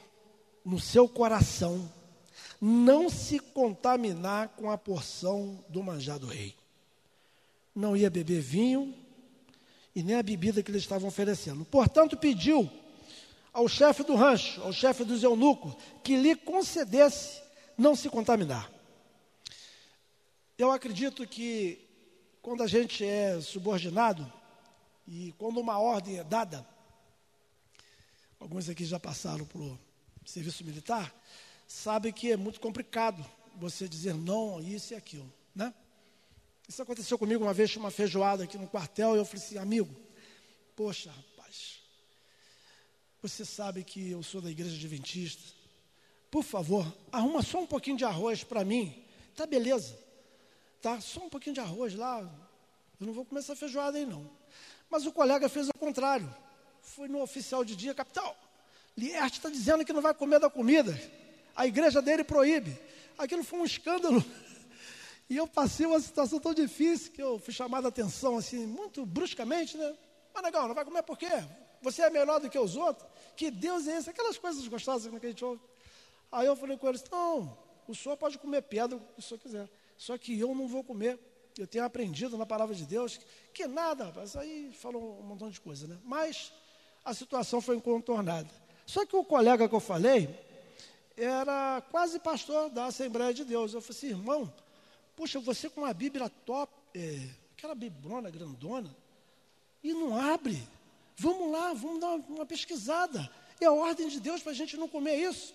[0.65, 1.91] no seu coração
[2.59, 6.55] não se contaminar com a porção do manjar do rei.
[7.75, 8.93] Não ia beber vinho
[9.95, 11.65] e nem a bebida que eles estavam oferecendo.
[11.65, 12.69] Portanto, pediu
[13.51, 17.41] ao chefe do rancho, ao chefe dos eunucos, que lhe concedesse
[17.77, 18.71] não se contaminar.
[20.61, 21.79] Eu acredito que
[22.39, 24.31] quando a gente é subordinado
[25.07, 26.63] e quando uma ordem é dada,
[28.39, 29.79] alguns aqui já passaram para o
[30.23, 31.11] serviço militar,
[31.67, 35.73] sabe que é muito complicado você dizer não, isso e aquilo, né?
[36.69, 39.95] Isso aconteceu comigo uma vez, uma feijoada aqui no quartel, e eu falei assim, amigo,
[40.75, 41.79] poxa, rapaz,
[43.19, 45.41] você sabe que eu sou da igreja adventista,
[46.29, 49.03] por favor, arruma só um pouquinho de arroz para mim,
[49.35, 50.10] tá beleza,
[50.81, 52.21] tá, só um pouquinho de arroz lá,
[52.99, 54.29] eu não vou comer essa feijoada aí não.
[54.89, 56.33] Mas o colega fez o contrário,
[56.81, 58.35] foi no oficial de dia, capitão,
[58.97, 60.99] Lierte está dizendo que não vai comer da comida,
[61.55, 62.77] a igreja dele proíbe,
[63.17, 64.23] aquilo foi um escândalo,
[65.29, 69.05] e eu passei uma situação tão difícil que eu fui chamado a atenção, assim, muito
[69.05, 69.95] bruscamente, né?
[70.33, 71.29] Mas, legal, não vai comer por quê?
[71.81, 73.07] Você é melhor do que os outros?
[73.35, 74.09] Que Deus é esse?
[74.09, 75.61] Aquelas coisas gostosas que a gente ouve.
[76.31, 79.69] Aí eu falei com eles, não, o senhor pode comer pedra se o senhor quiser.
[80.01, 81.19] Só que eu não vou comer.
[81.55, 83.19] Eu tenho aprendido na palavra de Deus
[83.53, 84.35] que nada, rapaz.
[84.35, 85.95] Aí falou um montão de coisa, né?
[86.03, 86.51] Mas
[87.05, 88.49] a situação foi contornada.
[88.85, 90.27] Só que o colega que eu falei
[91.15, 93.75] era quase pastor da Assembleia de Deus.
[93.75, 94.51] Eu falei assim, irmão,
[95.15, 98.89] Poxa, você com uma Bíblia top, é, aquela biblona grandona,
[99.83, 100.67] e não abre.
[101.15, 103.31] Vamos lá, vamos dar uma pesquisada.
[103.59, 105.53] É a ordem de Deus para a gente não comer isso.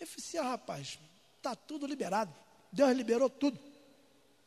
[0.00, 0.98] Eu falei assim, ah, rapaz,
[1.36, 2.34] está tudo liberado.
[2.72, 3.58] Deus liberou tudo.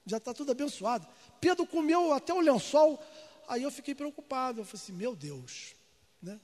[0.05, 1.07] Já está tudo abençoado.
[1.39, 3.01] Pedro comeu até o lençol.
[3.47, 4.61] Aí eu fiquei preocupado.
[4.61, 5.75] Eu falei assim, meu Deus.
[6.21, 6.39] Né?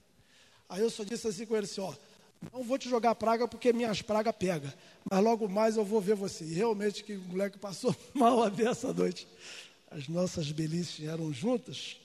[0.70, 1.94] Aí eu só disse assim com ele assim, ó,
[2.54, 4.72] não vou te jogar praga porque minhas pragas pegam.
[5.10, 6.44] Mas logo mais eu vou ver você.
[6.44, 9.28] E realmente que o moleque passou mal a ver essa noite.
[9.90, 11.98] As nossas belices eram juntas.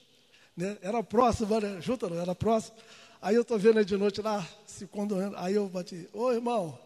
[0.55, 0.77] Né?
[0.81, 1.81] Era próxima, né?
[1.81, 2.75] Junta não, era próxima.
[3.21, 5.35] Aí eu estou vendo ele de noite lá, se condoendo.
[5.37, 6.77] Aí eu bati, ô irmão,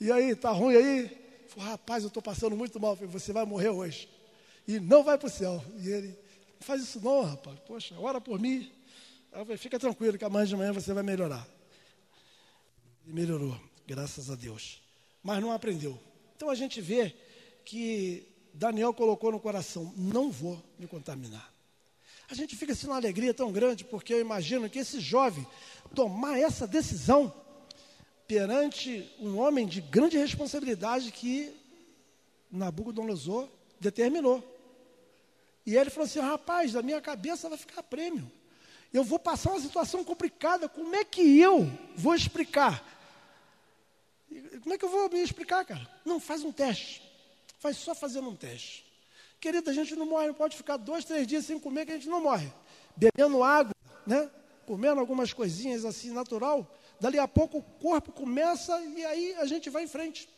[0.00, 1.27] e aí, tá ruim aí?
[1.48, 2.94] Falei, rapaz, eu estou passando muito mal.
[2.94, 4.08] Você vai morrer hoje.
[4.66, 5.64] E não vai para o céu.
[5.78, 7.58] E ele, não faz isso não, rapaz.
[7.60, 8.70] Poxa, ora por mim.
[9.56, 11.46] Fica tranquilo que amanhã de manhã você vai melhorar.
[13.06, 14.82] E melhorou, graças a Deus.
[15.22, 15.98] Mas não aprendeu.
[16.36, 17.14] Então a gente vê
[17.64, 21.52] que Daniel colocou no coração: não vou me contaminar.
[22.30, 25.46] A gente fica assim numa alegria tão grande, porque eu imagino que esse jovem
[25.94, 27.32] tomar essa decisão
[28.28, 31.52] perante um homem de grande responsabilidade que
[32.50, 33.48] Nabucodonosor
[33.80, 34.44] determinou.
[35.66, 38.30] E ele falou assim: rapaz, da minha cabeça vai ficar prêmio.
[38.92, 42.84] Eu vou passar uma situação complicada, como é que eu vou explicar
[44.60, 45.88] como é que eu vou me explicar, cara?
[46.04, 47.02] Não, faz um teste.
[47.58, 48.86] Faz só fazendo um teste.
[49.40, 51.94] Querida, a gente não morre, não pode ficar dois, três dias sem comer, que a
[51.94, 52.52] gente não morre.
[52.96, 53.72] Bebendo água,
[54.06, 54.30] né?
[54.66, 56.70] Comendo algumas coisinhas assim, natural.
[57.00, 60.28] Dali a pouco o corpo começa e aí a gente vai em frente.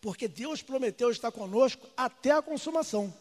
[0.00, 3.12] Porque Deus prometeu estar conosco até a consumação.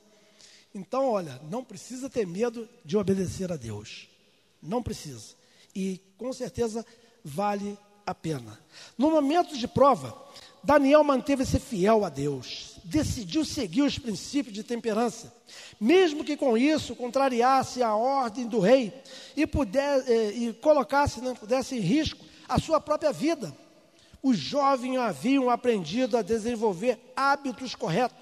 [0.73, 4.09] Então, olha, não precisa ter medo de obedecer a Deus.
[4.61, 5.35] Não precisa.
[5.75, 6.85] E com certeza
[7.23, 8.59] vale a pena.
[8.97, 10.17] No momento de prova,
[10.63, 15.33] Daniel manteve-se fiel a Deus, decidiu seguir os princípios de temperança,
[15.79, 18.93] mesmo que com isso contrariasse a ordem do rei
[19.35, 23.55] e, puder, eh, e colocasse, né, pudesse em risco a sua própria vida.
[24.21, 28.17] Os jovens haviam aprendido a desenvolver hábitos corretos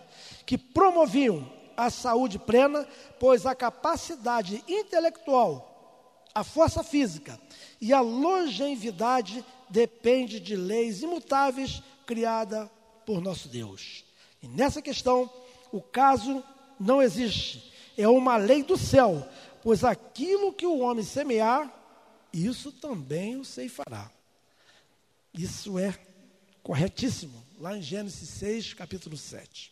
[0.46, 1.48] que promoviam
[1.78, 2.88] a saúde plena,
[3.20, 7.40] pois a capacidade intelectual, a força física
[7.80, 12.70] e a longevidade depende de leis imutáveis criada
[13.06, 14.11] por nosso Deus.
[14.42, 15.30] E nessa questão,
[15.72, 16.44] o caso
[16.80, 17.72] não existe.
[17.98, 19.28] É uma lei do céu,
[19.62, 21.72] pois aquilo que o homem semear,
[22.34, 24.10] isso também o ceifará.
[25.34, 25.98] Isso é
[26.64, 29.72] corretíssimo, lá em Gênesis 6, capítulo 7.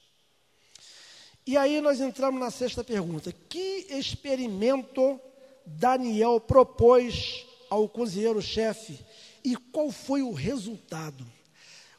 [1.46, 5.20] E aí nós entramos na sexta pergunta: que experimento
[5.66, 9.00] Daniel propôs ao cozinheiro-chefe
[9.44, 11.26] e qual foi o resultado?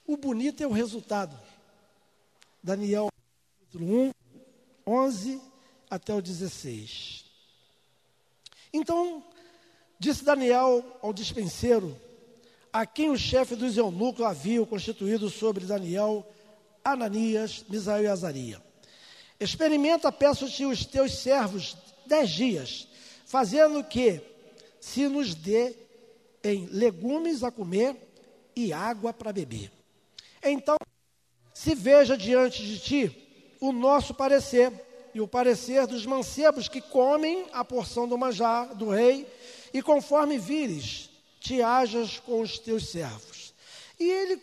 [0.07, 1.37] O bonito é o resultado.
[2.63, 3.09] Daniel,
[3.59, 4.11] capítulo 1,
[4.87, 5.41] 11
[5.89, 7.25] até o 16.
[8.73, 9.25] Então,
[9.99, 11.97] disse Daniel ao dispenseiro,
[12.73, 16.27] a quem o chefe dos eunucos havia constituído sobre Daniel,
[16.85, 18.63] Ananias, Misael e Azaria.
[19.41, 22.89] Experimenta, peço-te, os teus servos dez dias,
[23.25, 24.21] fazendo que
[24.79, 25.75] se nos dê
[26.45, 27.97] em legumes a comer
[28.55, 29.73] e água para beber.
[30.43, 30.77] Então,
[31.63, 33.29] se veja diante de ti
[33.61, 34.73] o nosso parecer,
[35.13, 39.27] e o parecer dos mancebos que comem a porção do manjar do rei,
[39.71, 43.53] e conforme vires, te hajas com os teus servos.
[43.99, 44.41] E ele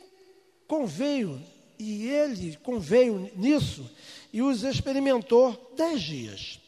[0.68, 1.41] conveio,
[1.80, 3.89] e ele conveio nisso,
[4.32, 6.59] e os experimentou dez dias.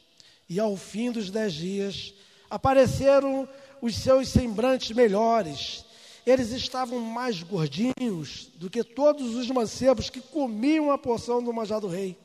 [0.49, 2.11] E ao fim dos dez dias,
[2.49, 3.47] apareceram
[3.83, 5.85] os seus sembrantes melhores.
[6.29, 11.81] Eles estavam mais gordinhos do que todos os mancebos que comiam a porção do manjar
[11.81, 12.15] do rei.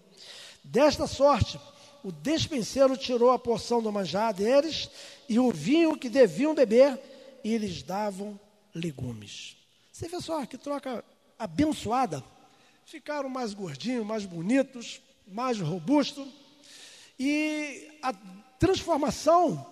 [0.62, 1.58] Desta sorte,
[2.02, 4.90] o despenseiro tirou a porção do manjar deles
[5.26, 7.00] e o vinho que deviam beber,
[7.42, 8.38] e lhes davam
[8.74, 9.56] legumes.
[9.90, 11.02] Você vê só que troca
[11.38, 12.22] abençoada.
[12.84, 16.28] Ficaram mais gordinhos, mais bonitos, mais robustos.
[17.18, 18.12] E a
[18.58, 19.66] transformação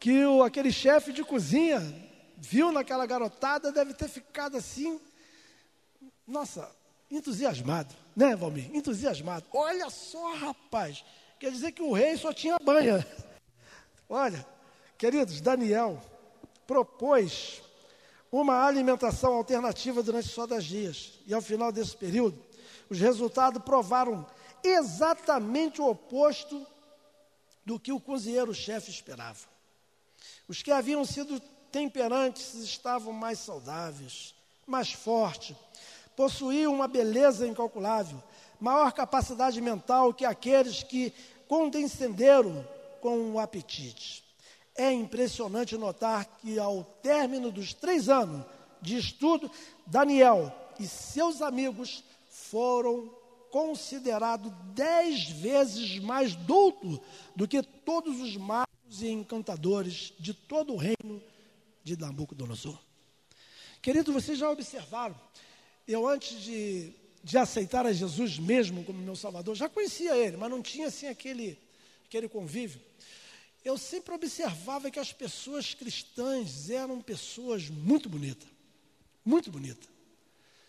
[0.00, 2.09] que o, aquele chefe de cozinha
[2.40, 4.98] viu naquela garotada deve ter ficado assim,
[6.26, 6.74] nossa,
[7.10, 8.74] entusiasmado, né, Valmir?
[8.74, 9.46] Entusiasmado.
[9.52, 11.04] Olha só, rapaz,
[11.38, 13.06] quer dizer que o rei só tinha banha.
[14.08, 14.44] Olha,
[14.96, 16.02] queridos, Daniel
[16.66, 17.62] propôs
[18.32, 21.20] uma alimentação alternativa durante só dez dias.
[21.26, 22.42] E ao final desse período,
[22.88, 24.26] os resultados provaram
[24.64, 26.66] exatamente o oposto
[27.64, 29.48] do que o cozinheiro-chefe esperava.
[30.48, 34.34] Os que haviam sido temperantes estavam mais saudáveis,
[34.66, 35.56] mais fortes,
[36.16, 38.22] possuíam uma beleza incalculável,
[38.60, 41.12] maior capacidade mental que aqueles que
[41.48, 42.66] condescenderam
[43.00, 44.22] com o apetite.
[44.76, 48.44] É impressionante notar que, ao término dos três anos
[48.80, 49.50] de estudo,
[49.86, 53.10] Daniel e seus amigos foram
[53.50, 57.00] considerados dez vezes mais doutos
[57.34, 61.20] do que todos os magos e encantadores de todo o reino
[61.96, 62.78] de Nabucodonosor.
[63.82, 65.18] Querido, vocês já observaram,
[65.88, 66.92] eu antes de,
[67.24, 71.06] de aceitar a Jesus mesmo como meu Salvador, já conhecia ele, mas não tinha assim
[71.06, 71.58] aquele,
[72.04, 72.80] aquele convívio.
[73.64, 78.48] Eu sempre observava que as pessoas cristãs eram pessoas muito bonitas,
[79.24, 79.88] muito bonitas.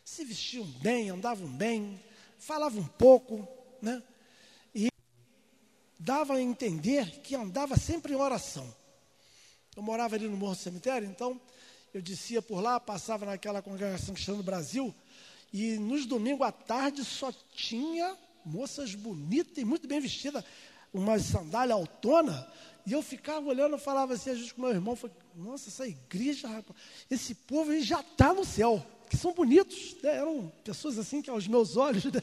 [0.04, 2.02] Se vestiam bem, andavam bem,
[2.38, 3.48] falavam pouco,
[3.82, 4.02] né?
[4.74, 4.90] E
[6.00, 8.81] dava a entender que andava sempre em oração.
[9.76, 11.40] Eu morava ali no Morro do Cemitério, então
[11.94, 14.94] eu descia por lá, passava naquela congregação cristã do Brasil,
[15.54, 20.44] e nos domingos à tarde só tinha moças bonitas e muito bem vestidas,
[20.94, 22.46] uma sandália autona,
[22.86, 25.88] e eu ficava olhando, eu falava assim, a gente com meu irmão, falei, nossa, essa
[25.88, 26.78] igreja, rapaz,
[27.10, 30.18] esse povo já está no céu, que são bonitos, né?
[30.18, 32.22] eram pessoas assim que aos meus olhos, né?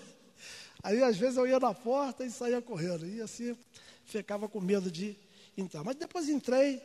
[0.82, 3.56] aí às vezes eu ia na porta e saía correndo, e assim
[4.04, 5.16] ficava com medo de
[5.56, 5.84] entrar.
[5.84, 6.82] Mas depois entrei,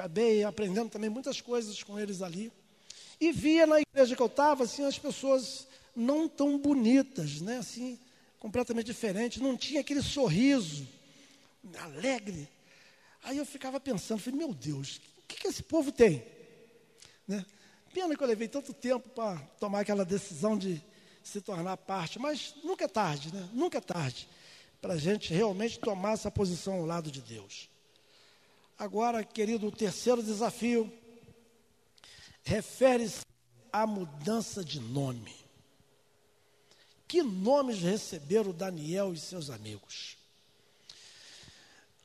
[0.00, 2.52] acabei aprendendo também muitas coisas com eles ali,
[3.20, 7.98] e via na igreja que eu estava, assim, as pessoas não tão bonitas, né, assim,
[8.38, 10.86] completamente diferentes, não tinha aquele sorriso
[11.80, 12.48] alegre,
[13.22, 16.24] Aí eu ficava pensando, falei, meu Deus, o que, que esse povo tem?
[17.26, 17.44] Né?
[17.92, 20.82] Pena que eu levei tanto tempo para tomar aquela decisão de
[21.22, 23.48] se tornar parte, mas nunca é tarde, né?
[23.52, 24.28] Nunca é tarde
[24.80, 27.68] para a gente realmente tomar essa posição ao lado de Deus.
[28.78, 30.92] Agora, querido, o terceiro desafio
[32.44, 33.22] refere-se
[33.72, 35.34] à mudança de nome.
[37.08, 40.16] Que nomes receberam Daniel e seus amigos?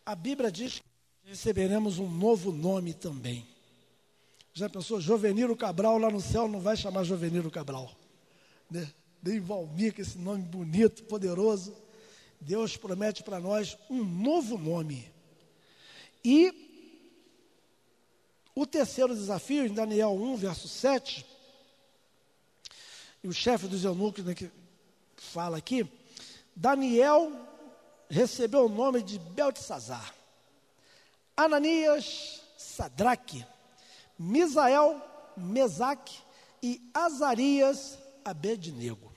[0.04, 3.46] A Bíblia diz que receberemos um novo nome também.
[4.52, 7.96] Já pensou, Joveniro Cabral lá no céu não vai chamar Joveniro Cabral,
[8.70, 8.92] né?
[9.22, 11.76] Nem Valmir, que esse nome bonito, poderoso.
[12.42, 15.14] Deus promete para nós um novo nome.
[16.24, 16.63] E
[18.56, 21.26] o terceiro desafio, em Daniel 1, verso 7,
[23.24, 24.52] e o chefe dos eunucos né, que
[25.16, 25.90] fala aqui,
[26.56, 27.32] Daniel
[28.10, 30.14] recebeu o nome de Beltesazar.
[31.36, 33.46] Ananias, Sadraque,
[34.20, 35.02] Misael,
[35.36, 36.20] Mesaque
[36.62, 39.12] e Azarias, Abednego.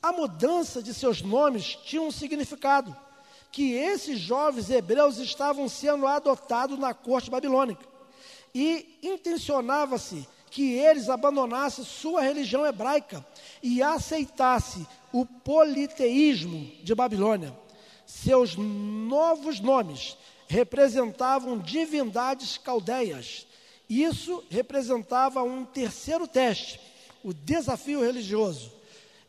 [0.00, 2.96] A mudança de seus nomes tinha um significado,
[3.50, 7.95] que esses jovens hebreus estavam sendo adotados na corte babilônica.
[8.58, 13.22] E intencionava-se que eles abandonassem sua religião hebraica
[13.62, 17.54] e aceitassem o politeísmo de Babilônia.
[18.06, 20.16] Seus novos nomes
[20.48, 23.46] representavam divindades caldeias.
[23.90, 26.80] Isso representava um terceiro teste,
[27.22, 28.72] o desafio religioso.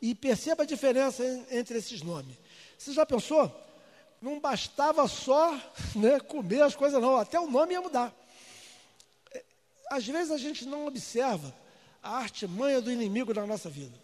[0.02, 1.22] E perceba a diferença
[1.52, 2.38] entre esses nomes.
[2.78, 3.54] Você já pensou?
[4.22, 5.54] Não bastava só
[5.98, 8.16] né, comer as coisas, não, até o nome ia mudar.
[9.90, 11.54] Às vezes a gente não observa
[12.02, 13.98] a artimanha do inimigo na nossa vida.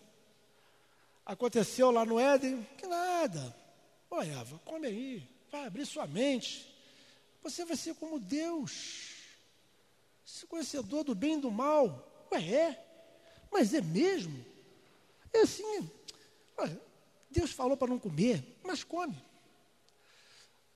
[1.26, 3.56] Aconteceu lá no Éden, que nada.
[4.10, 6.70] Ô Eva, come aí, vai abrir sua mente.
[7.42, 9.10] Você vai ser como Deus,
[10.26, 12.28] ser conhecedor do bem e do mal.
[12.32, 12.86] Ué, é?
[13.52, 14.46] Mas é mesmo?
[15.32, 15.90] É assim,
[16.58, 16.80] olha,
[17.30, 19.16] Deus falou para não comer, mas come.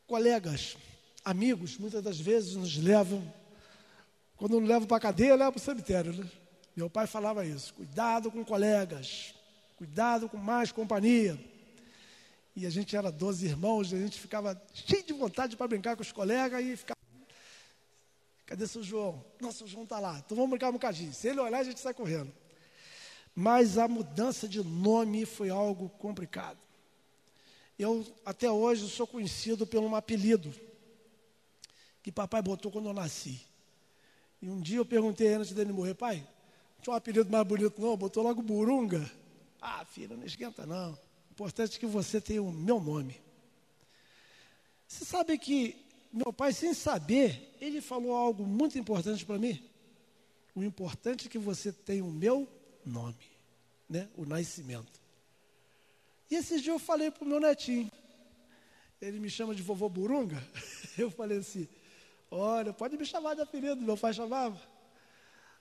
[0.06, 0.78] Colegas,
[1.24, 3.22] amigos, muitas das vezes nos levam,
[4.38, 6.14] quando não levam para a cadeia, levam para o cemitério.
[6.14, 6.30] Né?
[6.76, 9.34] Meu pai falava isso: cuidado com colegas,
[9.76, 11.38] cuidado com mais companhia.
[12.56, 16.02] E a gente era 12 irmãos, a gente ficava cheio de vontade para brincar com
[16.02, 16.98] os colegas e ficava.
[18.46, 19.26] Cadê seu João?
[19.42, 20.22] Não, seu João está lá.
[20.26, 21.14] Então vamos brincar um bocadinho.
[21.14, 22.32] Se ele olhar, a gente sai correndo.
[23.36, 26.58] Mas a mudança de nome foi algo complicado.
[27.78, 30.52] Eu, até hoje, sou conhecido pelo um apelido
[32.02, 33.46] que papai botou quando eu nasci.
[34.42, 37.82] E um dia eu perguntei antes dele morrer, pai, não tinha um apelido mais bonito
[37.82, 39.10] não, botou logo Burunga.
[39.62, 40.92] Ah, filho, não esquenta não.
[40.92, 43.20] O importante é que você tenha o meu nome.
[44.88, 45.76] Você sabe que
[46.12, 49.62] meu pai, sem saber, ele falou algo muito importante para mim.
[50.56, 52.48] O importante é que você tenha o meu
[52.86, 53.30] nome,
[53.90, 54.10] né?
[54.16, 55.00] O nascimento.
[56.30, 57.92] E esse dia eu falei para o meu netinho.
[59.00, 60.42] Ele me chama de vovô Burunga.
[60.98, 61.68] Eu falei assim:
[62.30, 64.60] Olha, pode me chamar de apelido, meu pai chamava.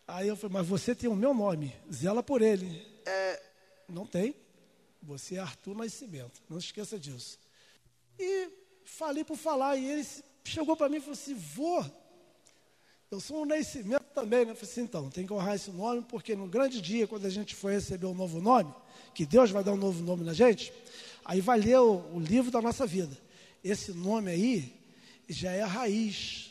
[0.06, 2.86] Aí eu falei, mas você tem o meu nome, zela por ele.
[3.04, 3.42] É,
[3.88, 4.34] não tem.
[5.02, 7.38] Você é Arthur Nascimento, não esqueça disso.
[8.18, 8.48] E
[8.84, 10.06] falei por falar, e ele
[10.44, 11.84] chegou para mim e falou assim: Vô,
[13.08, 14.50] eu sou um nascimento também, né?
[14.50, 17.30] Eu falei assim, então, tem que honrar esse nome, porque no grande dia, quando a
[17.30, 18.74] gente for receber um novo nome,
[19.14, 20.72] que Deus vai dar um novo nome na gente,
[21.24, 23.16] aí vai ler o, o livro da nossa vida.
[23.62, 24.74] Esse nome aí
[25.28, 26.45] já é a raiz.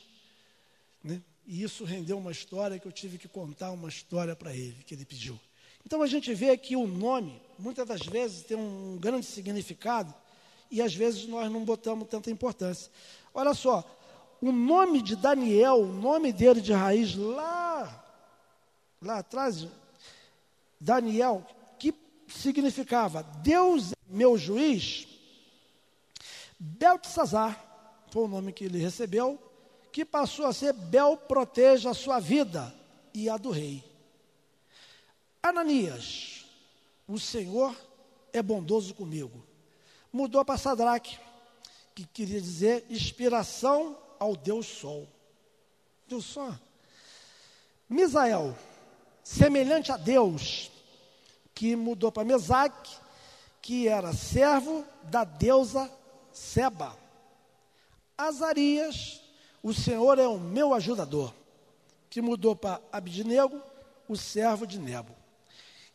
[1.46, 4.96] E isso rendeu uma história que eu tive que contar uma história para ele, que
[4.96, 5.40] ele pediu.
[5.86, 10.14] Então a gente vê que o nome, muitas das vezes, tem um grande significado
[10.72, 12.92] e às vezes nós não botamos tanta importância.
[13.34, 13.84] Olha só,
[14.42, 18.04] o nome de Daniel, o nome dele de raiz lá,
[19.00, 19.68] lá atrás,
[20.80, 21.46] Daniel,
[21.78, 21.94] que
[22.28, 25.08] significava Deus é meu juiz,
[26.58, 27.62] Beltesazar,
[28.10, 29.40] foi o nome que ele recebeu,
[29.96, 32.76] que passou a ser Bel proteja a sua vida
[33.14, 33.82] e a do rei.
[35.42, 36.46] Ananias,
[37.08, 37.74] o Senhor
[38.34, 39.42] é bondoso comigo.
[40.12, 41.18] Mudou para Sadraque,
[41.96, 45.08] que queria dizer inspiração ao Deus Sol.
[46.10, 46.54] Deus Sol.
[47.88, 48.54] Misael,
[49.24, 50.72] semelhante a Deus,
[51.54, 52.98] que mudou para Mesaque,
[53.62, 55.90] que era servo da deusa
[56.34, 56.98] Seba.
[58.18, 59.24] Azarias,
[59.66, 61.34] o Senhor é o meu ajudador,
[62.08, 63.60] que mudou para Abidnego,
[64.08, 65.12] o servo de Nebo.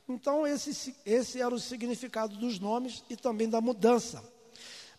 [0.09, 4.25] Então, esse, esse era o significado dos nomes e também da mudança.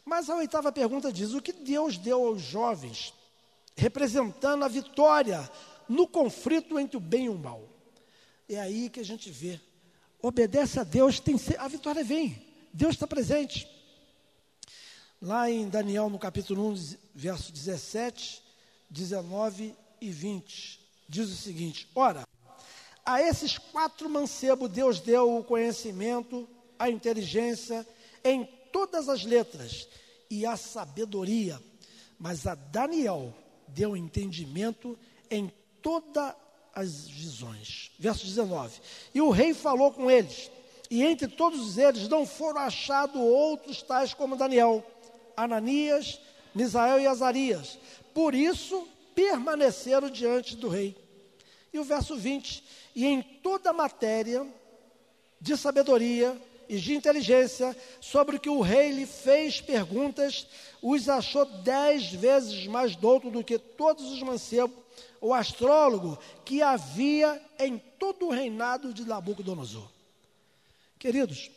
[0.05, 3.13] Mas a oitava pergunta diz: o que Deus deu aos jovens,
[3.75, 5.51] representando a vitória
[5.89, 7.67] no conflito entre o bem e o mal?
[8.47, 9.59] É aí que a gente vê.
[10.21, 12.41] Obedece a Deus, tem, a vitória vem.
[12.71, 13.67] Deus está presente.
[15.21, 18.49] Lá em Daniel, no capítulo 1, verso 17,
[18.91, 22.27] 19 e 20, diz o seguinte: Ora,
[23.05, 27.87] a esses quatro mancebos Deus deu o conhecimento, a inteligência
[28.23, 29.87] em todas as letras
[30.29, 31.59] e a sabedoria,
[32.19, 33.33] mas a Daniel
[33.69, 36.35] deu entendimento em todas
[36.75, 37.91] as visões.
[37.97, 38.81] Verso 19:
[39.13, 40.51] E o rei falou com eles,
[40.89, 44.85] e entre todos eles não foram achados outros tais como Daniel,
[45.37, 46.19] Ananias,
[46.53, 47.79] Misael e Azarias.
[48.13, 50.95] Por isso permaneceram diante do rei.
[51.73, 52.63] E o verso 20:
[52.95, 54.45] E em toda matéria
[55.39, 56.39] de sabedoria
[56.69, 60.47] e de inteligência, sobre o que o rei lhe fez perguntas,
[60.81, 64.77] os achou dez vezes mais douto do que todos os mancebos,
[65.19, 69.89] o astrólogo que havia em todo o reinado de Nabucodonosor.
[70.97, 71.51] Queridos,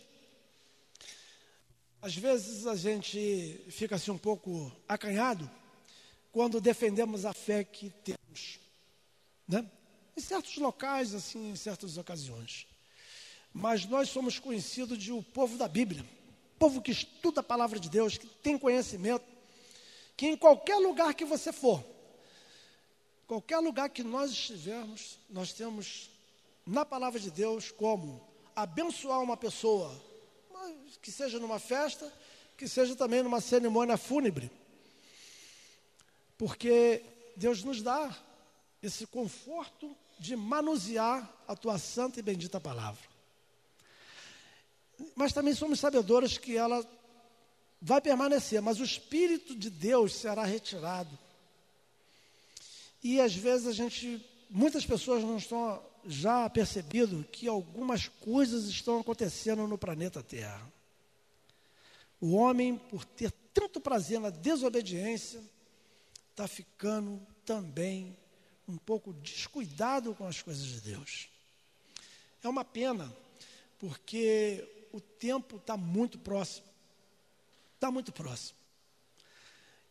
[2.02, 5.48] às vezes a gente fica assim um pouco acanhado
[6.34, 8.60] quando defendemos a fé que temos,
[9.48, 9.66] né?
[10.14, 12.66] Em certos locais, assim, em certas ocasiões
[13.54, 16.04] mas nós somos conhecidos de o povo da Bíblia,
[16.58, 19.24] povo que estuda a palavra de Deus, que tem conhecimento,
[20.16, 21.82] que em qualquer lugar que você for,
[23.28, 26.10] qualquer lugar que nós estivermos, nós temos
[26.66, 28.20] na palavra de Deus como
[28.56, 29.94] abençoar uma pessoa,
[31.00, 32.12] que seja numa festa,
[32.56, 34.50] que seja também numa cerimônia fúnebre,
[36.36, 37.02] porque
[37.36, 38.16] Deus nos dá
[38.82, 43.14] esse conforto de manusear a tua santa e bendita palavra
[45.14, 46.84] mas também somos sabedores que ela
[47.80, 51.18] vai permanecer, mas o Espírito de Deus será retirado.
[53.02, 59.00] E às vezes a gente, muitas pessoas não estão já percebido que algumas coisas estão
[59.00, 60.72] acontecendo no planeta Terra.
[62.20, 65.42] O homem, por ter tanto prazer na desobediência,
[66.34, 68.16] está ficando também
[68.66, 71.28] um pouco descuidado com as coisas de Deus.
[72.42, 73.14] É uma pena,
[73.78, 76.66] porque o tempo está muito próximo.
[77.76, 78.58] Está muito próximo.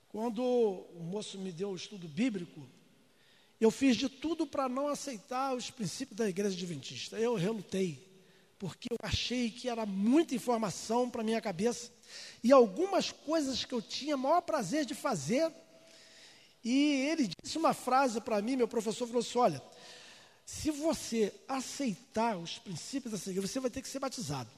[0.09, 2.67] Quando o moço me deu o estudo bíblico,
[3.59, 7.17] eu fiz de tudo para não aceitar os princípios da igreja adventista.
[7.17, 8.05] Eu relutei,
[8.59, 11.89] porque eu achei que era muita informação para minha cabeça
[12.43, 15.49] e algumas coisas que eu tinha maior prazer de fazer.
[16.63, 19.61] E ele disse uma frase para mim, meu professor falou assim: olha,
[20.45, 24.49] se você aceitar os princípios dessa igreja, você vai ter que ser batizado.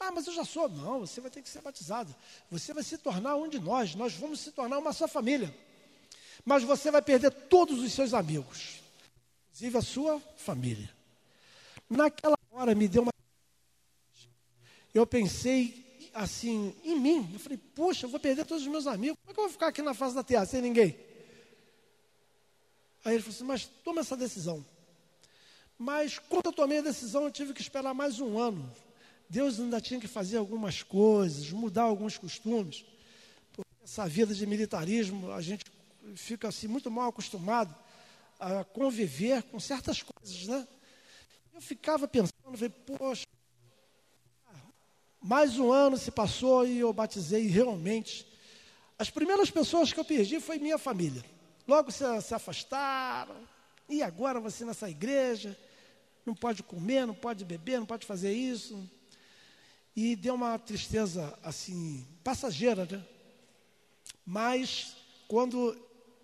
[0.00, 0.68] Ah, mas eu já sou.
[0.68, 2.14] Não, você vai ter que ser batizado.
[2.50, 3.94] Você vai se tornar um de nós.
[3.94, 5.54] Nós vamos se tornar uma só família.
[6.44, 8.80] Mas você vai perder todos os seus amigos,
[9.48, 10.90] inclusive a sua família.
[11.88, 13.12] Naquela hora me deu uma.
[14.92, 17.30] Eu pensei assim em mim.
[17.32, 19.16] Eu falei, poxa, eu vou perder todos os meus amigos.
[19.22, 21.13] Como é que eu vou ficar aqui na face da terra sem ninguém?
[23.04, 24.64] Aí ele falou assim, mas toma essa decisão.
[25.78, 28.72] Mas quando eu tomei a decisão, eu tive que esperar mais um ano.
[29.28, 32.84] Deus ainda tinha que fazer algumas coisas, mudar alguns costumes.
[33.52, 35.64] Porque essa vida de militarismo, a gente
[36.14, 37.74] fica assim muito mal acostumado
[38.38, 40.66] a conviver com certas coisas, né?
[41.52, 43.26] Eu ficava pensando, falei, poxa,
[45.20, 48.26] mais um ano se passou e eu batizei realmente.
[48.98, 51.24] As primeiras pessoas que eu perdi foi minha família.
[51.66, 53.36] Logo se, se afastaram.
[53.88, 55.58] E agora você nessa igreja,
[56.24, 58.88] não pode comer, não pode beber, não pode fazer isso.
[59.94, 63.04] E deu uma tristeza assim, passageira, né?
[64.26, 64.96] Mas
[65.28, 65.76] quando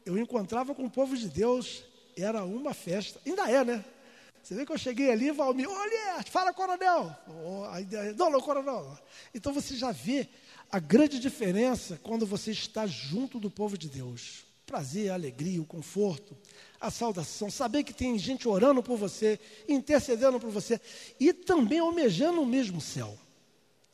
[0.04, 1.84] eu encontrava com o povo de Deus,
[2.16, 3.20] era uma festa.
[3.26, 3.84] Ainda é, né?
[4.42, 7.14] Você vê que eu cheguei ali, Valmir, olha, fala coronel.
[7.28, 7.64] Oh,
[8.16, 8.98] não, não, coronel.
[9.34, 10.26] Então você já vê
[10.72, 14.44] a grande diferença quando você está junto do povo de Deus.
[14.70, 16.38] Prazer, a alegria, o conforto,
[16.80, 20.80] a saudação, saber que tem gente orando por você, intercedendo por você
[21.18, 23.18] e também almejando o mesmo céu.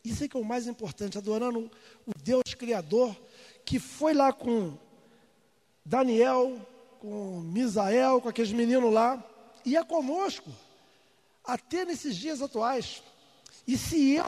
[0.05, 1.71] Isso é que é o mais importante, adorando
[2.07, 3.17] o Deus Criador
[3.65, 4.77] que foi lá com
[5.83, 6.61] Daniel,
[7.01, 9.25] com Misael, com aqueles meninos lá,
[9.65, 10.51] e é conosco,
[11.43, 13.03] até nesses dias atuais.
[13.67, 14.27] E se eu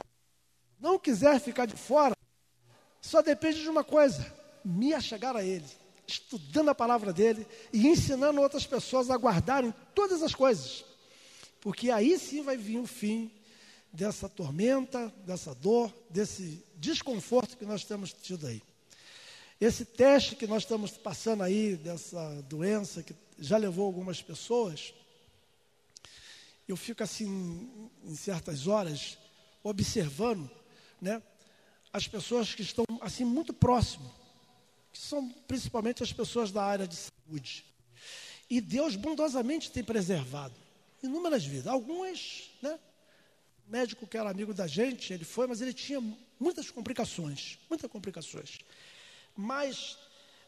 [0.79, 2.15] não quiser ficar de fora,
[2.99, 4.33] só depende de uma coisa:
[4.65, 5.69] me achegar a Ele,
[6.09, 10.83] estudando a palavra dele e ensinando outras pessoas a guardarem todas as coisas.
[11.61, 13.31] Porque aí sim vai vir o fim
[13.91, 18.61] dessa tormenta, dessa dor, desse desconforto que nós temos tido aí.
[19.59, 24.93] Esse teste que nós estamos passando aí, dessa doença que já levou algumas pessoas,
[26.67, 29.17] eu fico assim, em certas horas,
[29.63, 30.49] observando,
[31.01, 31.21] né,
[31.91, 34.09] as pessoas que estão assim muito próximo,
[34.91, 37.65] que são principalmente as pessoas da área de saúde.
[38.49, 40.55] E Deus bondosamente tem preservado
[41.03, 41.67] inúmeras vidas.
[41.67, 42.79] Algumas, né?
[43.67, 46.01] O médico que era amigo da gente, ele foi, mas ele tinha
[46.39, 48.59] muitas complicações, muitas complicações.
[49.35, 49.97] Mas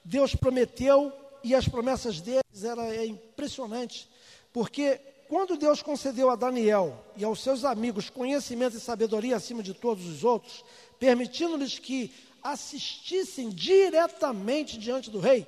[0.04, 1.14] Deus prometeu
[1.44, 4.10] e as promessas deles era é impressionante,
[4.52, 9.74] porque quando Deus concedeu a Daniel e aos seus amigos conhecimento e sabedoria acima de
[9.74, 10.66] todos os outros,
[11.00, 12.14] permitindo-lhes que
[12.44, 15.48] assistissem diretamente diante do rei,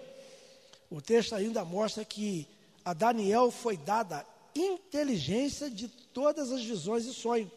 [0.90, 2.48] o texto ainda mostra que
[2.86, 4.26] a Daniel foi dada
[4.56, 7.50] inteligência de todas as visões e sonhos.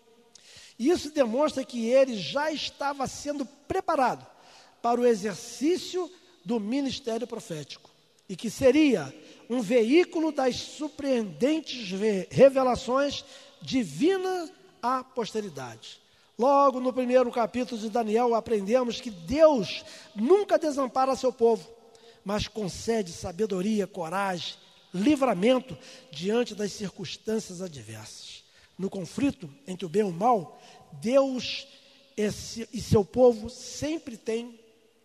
[0.79, 4.27] Isso demonstra que ele já estava sendo preparado
[4.83, 6.11] para o exercício
[6.45, 7.91] do ministério profético
[8.29, 9.15] e que seria
[9.49, 11.91] um veículo das surpreendentes
[12.31, 13.25] revelações
[13.63, 16.01] divinas à posteridade.
[16.39, 19.85] Logo no primeiro capítulo de Daniel, aprendemos que Deus
[20.15, 21.67] nunca desampara seu povo,
[22.25, 24.55] mas concede sabedoria, coragem,
[24.93, 25.77] livramento
[26.11, 28.45] diante das circunstâncias adversas.
[28.79, 30.61] No conflito entre o bem e o mal,
[30.93, 31.67] Deus
[32.17, 34.59] e seu povo sempre têm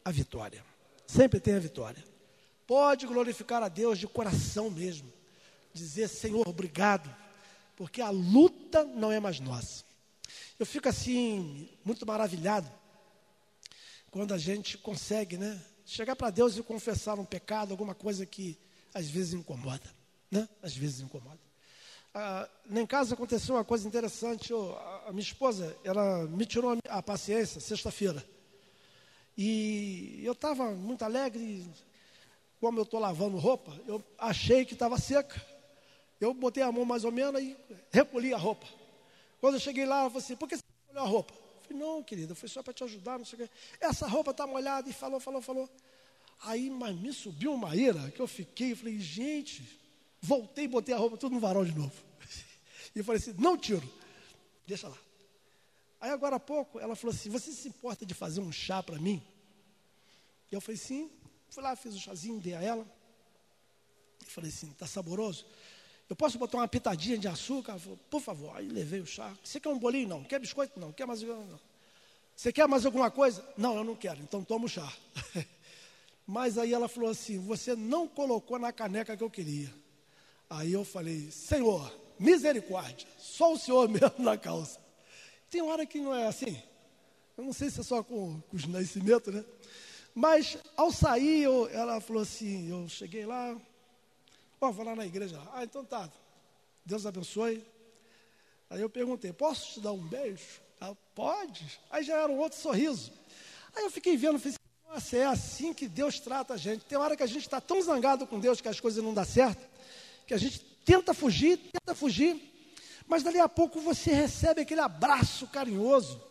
[0.04, 0.64] a vitória.
[1.08, 2.04] Sempre tem a vitória.
[2.68, 5.12] Pode glorificar a Deus de coração mesmo.
[5.74, 7.14] Dizer, Senhor, obrigado,
[7.78, 9.91] porque a luta não é mais nossa.
[10.60, 12.72] Eu fico assim, muito maravilhado,
[14.12, 15.60] quando a gente consegue, né?
[15.86, 18.58] Chegar para Deus e confessar um pecado, alguma coisa que
[18.94, 19.90] às vezes incomoda,
[20.30, 20.48] né?
[20.62, 21.40] Às vezes incomoda.
[22.14, 24.52] Ah, em casa aconteceu uma coisa interessante.
[24.52, 24.78] Eu,
[25.08, 28.24] a, minha esposa, ela me tirou a paciência sexta-feira.
[29.38, 31.66] E eu estava muito alegre,
[32.60, 35.42] como eu estou lavando roupa, eu achei que estava seca.
[36.20, 37.58] Eu botei a mão mais ou menos e
[37.92, 38.68] recolhi a roupa.
[39.42, 41.34] Quando eu cheguei lá, ela falou assim, por que você recolheu a roupa?
[41.34, 43.54] Eu falei, não, querida, foi só para te ajudar, não sei o quê.
[43.80, 45.70] Essa roupa está molhada e falou, falou, falou.
[46.44, 49.80] Aí, mas me subiu uma ira que eu fiquei, eu falei, gente,
[50.22, 51.92] voltei e botei a roupa tudo no varal de novo.
[52.94, 53.90] E eu falei assim, não tiro,
[54.68, 54.98] deixa lá.
[56.02, 59.00] Aí agora há pouco ela falou assim, você se importa de fazer um chá para
[59.00, 59.24] mim?
[60.52, 61.10] E eu falei, sim.
[61.50, 62.86] Fui lá, fiz o chazinho, dei a ela.
[64.22, 65.46] E falei assim, está saboroso?
[66.12, 67.80] Eu posso botar uma pitadinha de açúcar?
[67.80, 68.52] Falou, por favor.
[68.58, 69.34] Aí levei o chá.
[69.42, 70.10] Você quer um bolinho?
[70.10, 70.24] Não.
[70.26, 70.78] Quer biscoito?
[70.78, 70.92] Não.
[70.92, 71.58] Quer mais Não.
[72.36, 73.42] Você quer mais alguma coisa?
[73.58, 74.22] Não, eu não quero.
[74.22, 74.92] Então toma o chá.
[76.28, 79.74] Mas aí ela falou assim: Você não colocou na caneca que eu queria.
[80.50, 81.90] Aí eu falei: Senhor,
[82.20, 84.82] misericórdia, só o Senhor mesmo na calça.
[85.50, 86.62] Tem hora que não é assim.
[87.38, 89.46] Eu não sei se é só com, com os nascimentos, né?
[90.14, 93.58] Mas ao sair, eu, ela falou assim: Eu cheguei lá,
[94.62, 95.42] ó, vou lá na igreja.
[95.54, 96.10] Ah, então tá.
[96.86, 97.66] Deus abençoe.
[98.70, 100.62] Aí eu perguntei: Posso te dar um beijo?
[101.14, 101.80] Pode.
[101.90, 103.12] Aí já era um outro sorriso.
[103.76, 104.56] Aí eu fiquei vendo, falei,
[104.90, 106.86] nossa, é assim que Deus trata a gente.
[106.86, 109.24] Tem hora que a gente está tão zangado com Deus que as coisas não dão
[109.24, 109.62] certo,
[110.26, 112.42] que a gente tenta fugir, tenta fugir,
[113.08, 116.22] mas dali a pouco você recebe aquele abraço carinhoso.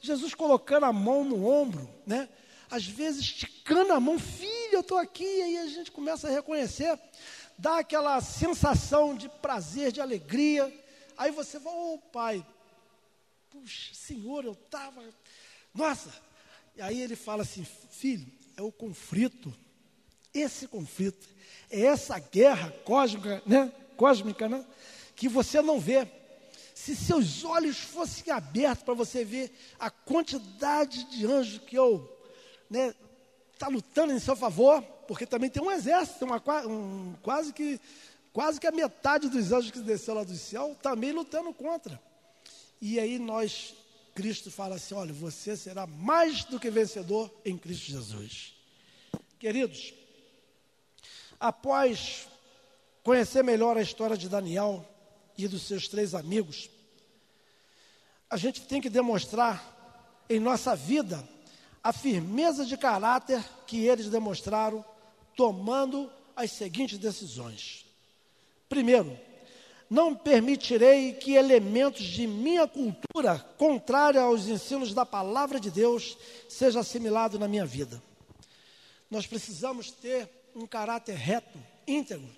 [0.00, 2.28] Jesus colocando a mão no ombro, né?
[2.70, 6.98] Às vezes esticando a mão, filho, eu estou aqui, aí a gente começa a reconhecer,
[7.60, 10.72] dá aquela sensação de prazer, de alegria.
[11.16, 12.44] Aí você fala, ô oh, pai,
[13.50, 15.02] puxa, Senhor, eu estava.
[15.74, 16.10] Nossa,
[16.74, 19.54] e aí ele fala assim: filho, é o conflito,
[20.32, 21.28] esse conflito,
[21.70, 23.70] é essa guerra cósmica, né?
[23.96, 24.64] Cósmica, né?
[25.14, 26.08] Que você não vê.
[26.74, 32.10] Se seus olhos fossem abertos para você ver a quantidade de anjos que eu,
[32.70, 32.94] né,
[33.60, 37.78] está lutando em seu favor, porque também tem um exército, uma, um, quase que
[38.32, 42.00] quase que a metade dos anjos que desceu lá do céu também lutando contra.
[42.80, 43.74] E aí nós
[44.14, 48.54] Cristo fala assim: olha, você será mais do que vencedor em Cristo Jesus.
[49.38, 49.92] Queridos,
[51.38, 52.28] após
[53.02, 54.88] conhecer melhor a história de Daniel
[55.36, 56.70] e dos seus três amigos,
[58.30, 61.28] a gente tem que demonstrar em nossa vida
[61.82, 64.84] a firmeza de caráter que eles demonstraram
[65.36, 67.86] tomando as seguintes decisões.
[68.68, 69.18] Primeiro,
[69.88, 76.16] não permitirei que elementos de minha cultura, contrária aos ensinos da palavra de Deus,
[76.48, 78.00] seja assimilado na minha vida.
[79.10, 82.28] Nós precisamos ter um caráter reto, íntegro.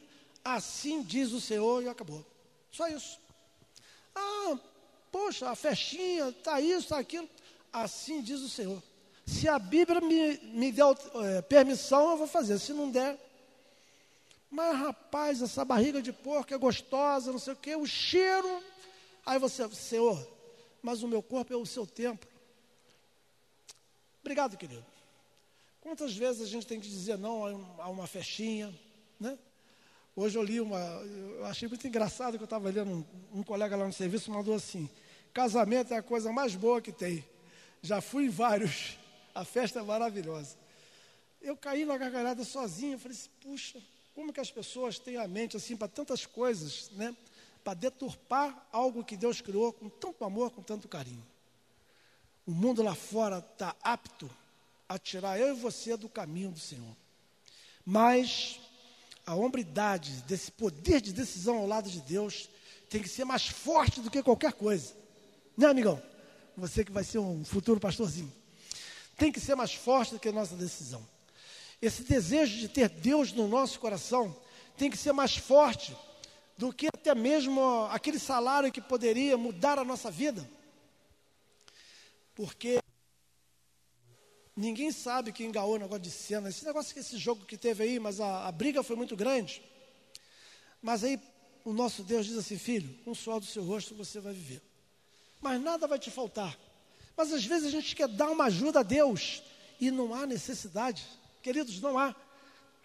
[0.45, 2.24] Assim diz o Senhor e acabou.
[2.70, 3.18] Só isso.
[4.14, 4.57] Ah,
[5.11, 7.28] poxa, a festinha, está isso, está aquilo.
[7.70, 8.82] Assim diz o Senhor.
[9.26, 10.84] Se a Bíblia me, me der
[11.24, 12.58] é, permissão, eu vou fazer.
[12.58, 13.18] Se não der,
[14.50, 18.62] mas rapaz, essa barriga de porco é gostosa, não sei o quê, o cheiro.
[19.24, 20.28] Aí você, Senhor,
[20.82, 22.28] mas o meu corpo é o seu templo.
[24.20, 24.84] Obrigado, querido.
[25.80, 28.72] Quantas vezes a gente tem que dizer não a uma festinha,
[29.18, 29.38] né?
[30.14, 33.74] Hoje eu li uma, eu achei muito engraçado que eu estava lendo, um, um, colega
[33.74, 34.88] lá no serviço mandou assim,
[35.32, 37.24] casamento é a coisa mais boa que tem.
[37.80, 38.98] Já fui em vários,
[39.35, 40.57] a festa é maravilhosa.
[41.41, 43.83] Eu caí na gargalhada sozinho, falei assim, puxa,
[44.14, 47.16] como que as pessoas têm a mente assim para tantas coisas, né?
[47.64, 51.24] Para deturpar algo que Deus criou com tanto amor, com tanto carinho.
[52.47, 54.30] O mundo lá fora está apto
[54.89, 56.97] a tirar eu e você do caminho do Senhor.
[57.85, 58.61] Mas
[59.24, 62.49] a hombridade desse poder de decisão ao lado de Deus
[62.89, 64.95] tem que ser mais forte do que qualquer coisa.
[65.57, 66.03] Né, amigão?
[66.57, 68.33] Você que vai ser um futuro pastorzinho.
[69.16, 71.06] Tem que ser mais forte do que a nossa decisão.
[71.80, 74.34] Esse desejo de ter Deus no nosso coração
[74.76, 75.96] tem que ser mais forte
[76.56, 80.48] do que até mesmo aquele salário que poderia mudar a nossa vida.
[82.34, 82.80] Porque
[84.56, 86.48] ninguém sabe quem engaou o negócio de cena.
[86.48, 89.62] Esse negócio, esse jogo que teve aí, mas a, a briga foi muito grande.
[90.80, 91.20] Mas aí
[91.64, 94.62] o nosso Deus diz assim: filho, com um suor do seu rosto você vai viver.
[95.40, 96.56] Mas nada vai te faltar.
[97.16, 99.42] Mas às vezes a gente quer dar uma ajuda a Deus
[99.80, 101.04] e não há necessidade.
[101.42, 102.14] Queridos, não há.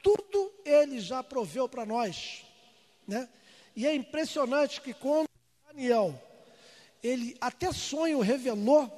[0.02, 2.44] Tudo ele já proveu para nós.
[3.08, 3.28] Né?
[3.76, 5.28] E é impressionante que quando
[5.68, 6.20] Daniel,
[7.04, 8.92] ele até sonho revelou,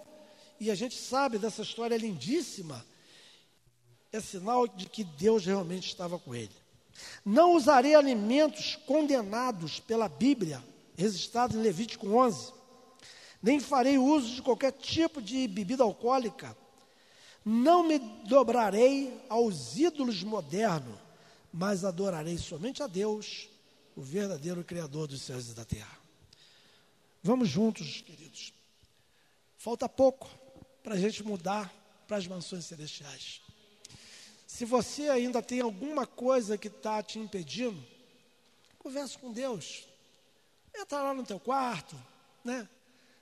[0.60, 2.86] e a gente sabe dessa história lindíssima,
[4.12, 6.52] é sinal de que Deus realmente estava com ele.
[7.24, 10.64] Não usarei alimentos condenados pela Bíblia,
[10.98, 12.54] registrado em Levítico 11,
[13.42, 16.56] nem farei uso de qualquer tipo de bebida alcoólica
[17.46, 21.00] Não me dobrarei aos ídolos modernos,
[21.52, 23.50] mas adorarei somente a Deus,
[23.96, 25.98] o verdadeiro Criador dos céus e da terra.
[27.24, 28.54] Vamos juntos, queridos.
[29.58, 30.30] Falta pouco
[30.84, 31.74] para a gente mudar
[32.08, 33.42] para as mansões celestiais.
[34.48, 37.82] Se você ainda tem alguma coisa que está te impedindo,
[38.80, 39.86] converse com Deus.
[40.76, 41.96] Entra lá no teu quarto,
[42.44, 42.68] né?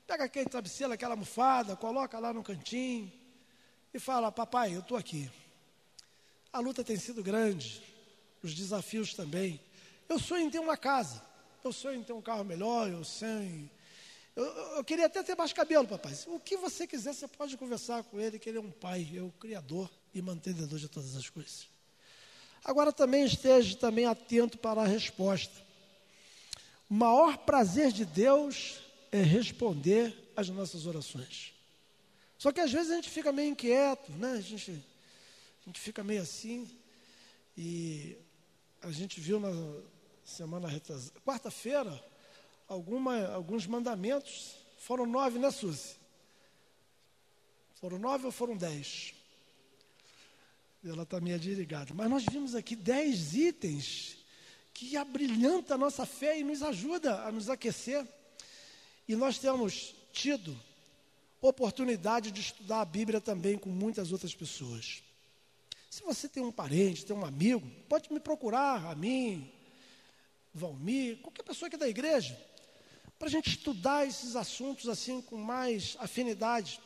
[0.08, 3.12] Pega aquele travesseiro, aquela almofada, coloca lá no cantinho
[3.94, 5.30] e fala: Papai, eu estou aqui.
[6.52, 7.84] A luta tem sido grande,
[8.42, 9.60] os desafios também.
[10.08, 11.22] Eu sonho em ter uma casa,
[11.64, 13.78] eu sonho em ter um carro melhor, eu sonho em
[14.38, 16.14] eu, eu, queria até ter mais cabelo, papai.
[16.28, 19.20] O que você quiser, você pode conversar com ele, que ele é um pai, é
[19.20, 21.68] o criador e mantenedor de todas as coisas.
[22.64, 25.56] Agora também esteja também atento para a resposta.
[26.88, 28.80] O maior prazer de Deus
[29.18, 31.54] é responder às nossas orações.
[32.38, 34.34] Só que às vezes a gente fica meio inquieto, né?
[34.34, 36.70] A gente, a gente fica meio assim.
[37.58, 38.16] E
[38.82, 39.50] a gente viu na
[40.24, 40.70] semana
[41.26, 42.04] quarta-feira,
[42.68, 44.56] alguma, alguns mandamentos.
[44.78, 45.96] Foram nove, né, Suzy?
[47.76, 49.14] Foram nove ou foram dez?
[50.84, 51.94] Ela está meio desligada.
[51.94, 54.18] Mas nós vimos aqui dez itens
[54.74, 58.08] que abrilhanta a nossa fé e nos ajuda a nos aquecer.
[59.08, 60.58] E nós temos tido
[61.42, 65.04] oportunidade de estudar a Bíblia também com muitas outras pessoas.
[65.90, 69.50] Se você tem um parente, tem um amigo, pode me procurar, a mim,
[70.54, 72.38] Valmir, qualquer pessoa aqui da igreja
[73.18, 76.80] para a gente estudar esses assuntos assim com mais afinidade,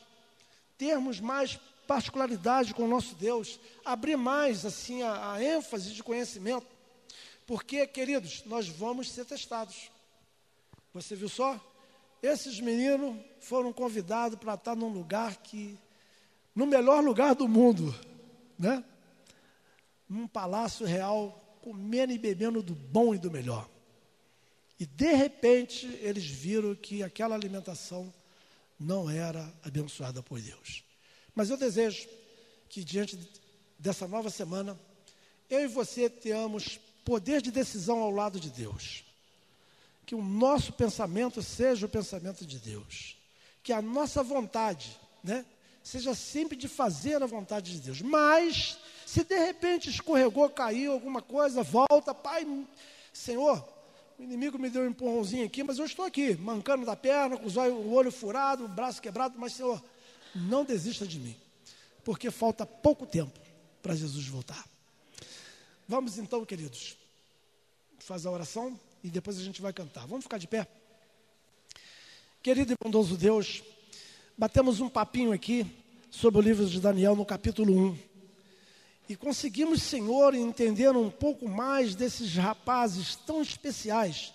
[0.78, 6.66] termos mais particularidade com o nosso Deus, abrir mais assim a, a ênfase de conhecimento,
[7.46, 9.90] porque, queridos, nós vamos ser testados.
[10.94, 11.60] Você viu só?
[12.22, 15.76] Esses meninos foram convidados para estar num lugar que,
[16.54, 17.92] no melhor lugar do mundo,
[18.56, 18.84] né?
[20.08, 23.68] Num palácio real, comendo e bebendo do bom e do melhor.
[24.78, 28.12] E de repente eles viram que aquela alimentação
[28.78, 30.84] não era abençoada por Deus.
[31.34, 32.08] Mas eu desejo
[32.68, 33.18] que diante
[33.78, 34.78] dessa nova semana,
[35.50, 39.04] eu e você tenhamos poder de decisão ao lado de Deus.
[40.12, 43.16] Que o nosso pensamento seja o pensamento de Deus.
[43.62, 44.94] Que a nossa vontade,
[45.24, 45.42] né,
[45.82, 48.02] seja sempre de fazer a vontade de Deus.
[48.02, 52.46] Mas, se de repente escorregou, caiu alguma coisa, volta, Pai,
[53.10, 53.66] Senhor,
[54.18, 57.48] o inimigo me deu um empurrãozinho aqui, mas eu estou aqui, mancando da perna, com
[57.48, 59.82] o olho furado, o braço quebrado, mas Senhor,
[60.34, 61.34] não desista de mim,
[62.04, 63.40] porque falta pouco tempo
[63.80, 64.62] para Jesus voltar.
[65.88, 66.98] Vamos então, queridos,
[67.98, 70.06] fazer a oração e depois a gente vai cantar.
[70.06, 70.66] Vamos ficar de pé?
[72.42, 73.62] Querido e bondoso Deus,
[74.36, 75.66] batemos um papinho aqui
[76.10, 77.98] sobre o livro de Daniel no capítulo 1.
[79.08, 84.32] E conseguimos, Senhor, entender um pouco mais desses rapazes tão especiais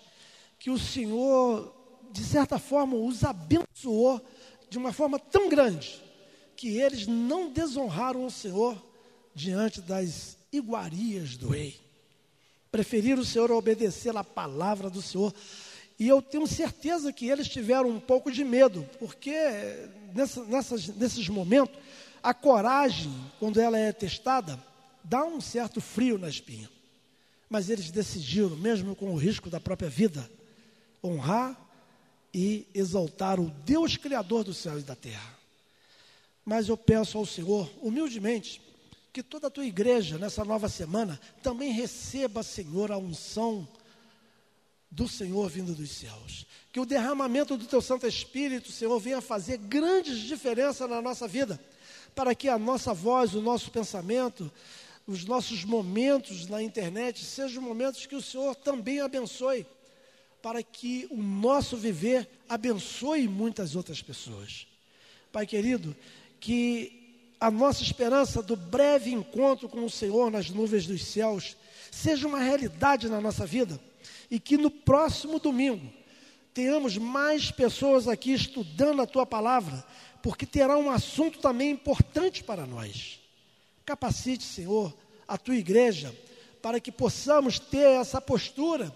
[0.58, 1.74] que o Senhor,
[2.12, 4.20] de certa forma, os abençoou
[4.68, 6.02] de uma forma tão grande
[6.56, 8.76] que eles não desonraram o Senhor
[9.34, 11.87] diante das iguarias do rei.
[12.70, 15.34] Preferiram o Senhor obedecer a palavra do Senhor.
[15.98, 19.34] E eu tenho certeza que eles tiveram um pouco de medo, porque
[20.14, 21.76] nessa, nessas, nesses momentos
[22.22, 24.62] a coragem, quando ela é testada,
[25.02, 26.68] dá um certo frio na espinha.
[27.48, 30.28] Mas eles decidiram, mesmo com o risco da própria vida,
[31.02, 31.58] honrar
[32.34, 35.38] e exaltar o Deus Criador do céu e da terra.
[36.44, 38.60] Mas eu peço ao Senhor, humildemente,
[39.12, 43.66] que toda a tua igreja, nessa nova semana, também receba, Senhor, a unção
[44.90, 46.46] do Senhor vindo dos céus.
[46.72, 51.58] Que o derramamento do teu Santo Espírito, Senhor, venha fazer grandes diferenças na nossa vida
[52.18, 54.50] para que a nossa voz, o nosso pensamento,
[55.06, 59.64] os nossos momentos na internet sejam momentos que o Senhor também abençoe,
[60.42, 64.66] para que o nosso viver abençoe muitas outras pessoas.
[65.30, 65.96] Pai querido,
[66.40, 67.07] que
[67.40, 71.56] a nossa esperança do breve encontro com o Senhor nas nuvens dos céus
[71.90, 73.80] seja uma realidade na nossa vida
[74.30, 75.90] e que no próximo domingo
[76.52, 79.84] tenhamos mais pessoas aqui estudando a tua palavra
[80.22, 83.20] porque terá um assunto também importante para nós.
[83.84, 84.94] Capacite, Senhor,
[85.26, 86.14] a tua igreja,
[86.60, 88.94] para que possamos ter essa postura,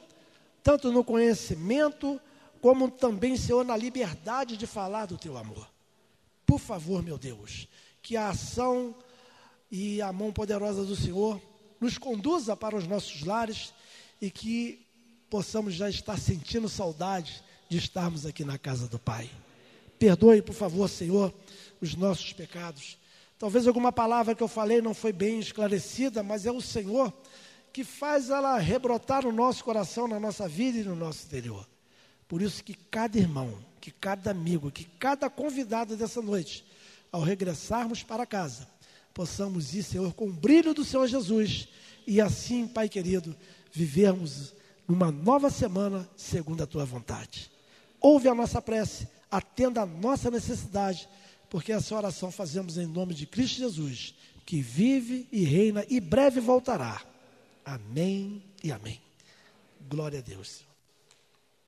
[0.63, 2.21] tanto no conhecimento,
[2.61, 5.69] como também, Senhor, na liberdade de falar do teu amor.
[6.45, 7.69] Por favor, meu Deus,
[8.03, 8.95] que a ação
[9.71, 11.41] e a mão poderosa do Senhor
[11.81, 13.73] nos conduza para os nossos lares
[14.21, 14.85] e que
[15.31, 19.31] possamos já estar sentindo saudade de estarmos aqui na casa do Pai.
[19.99, 21.33] Perdoe, por favor, Senhor,
[21.81, 22.99] os nossos pecados.
[23.39, 27.13] Talvez alguma palavra que eu falei não foi bem esclarecida, mas é o Senhor
[27.73, 31.67] que faz ela rebrotar no nosso coração, na nossa vida e no nosso interior.
[32.29, 36.65] Por isso que cada irmão, que cada amigo, que cada convidado dessa noite,
[37.13, 38.67] ao regressarmos para casa,
[39.13, 41.69] possamos ir, Senhor, com o brilho do Senhor Jesus
[42.07, 43.37] e assim, Pai querido,
[43.71, 44.55] vivermos
[44.89, 47.51] numa nova semana segundo a tua vontade.
[48.01, 51.09] Ouve a nossa prece, atenda a nossa necessidade,
[51.49, 56.41] porque essa oração fazemos em nome de Cristo Jesus, que vive e reina e breve
[56.41, 57.01] voltará.
[57.65, 59.01] Amém e amém.
[59.89, 60.72] Glória a Deus.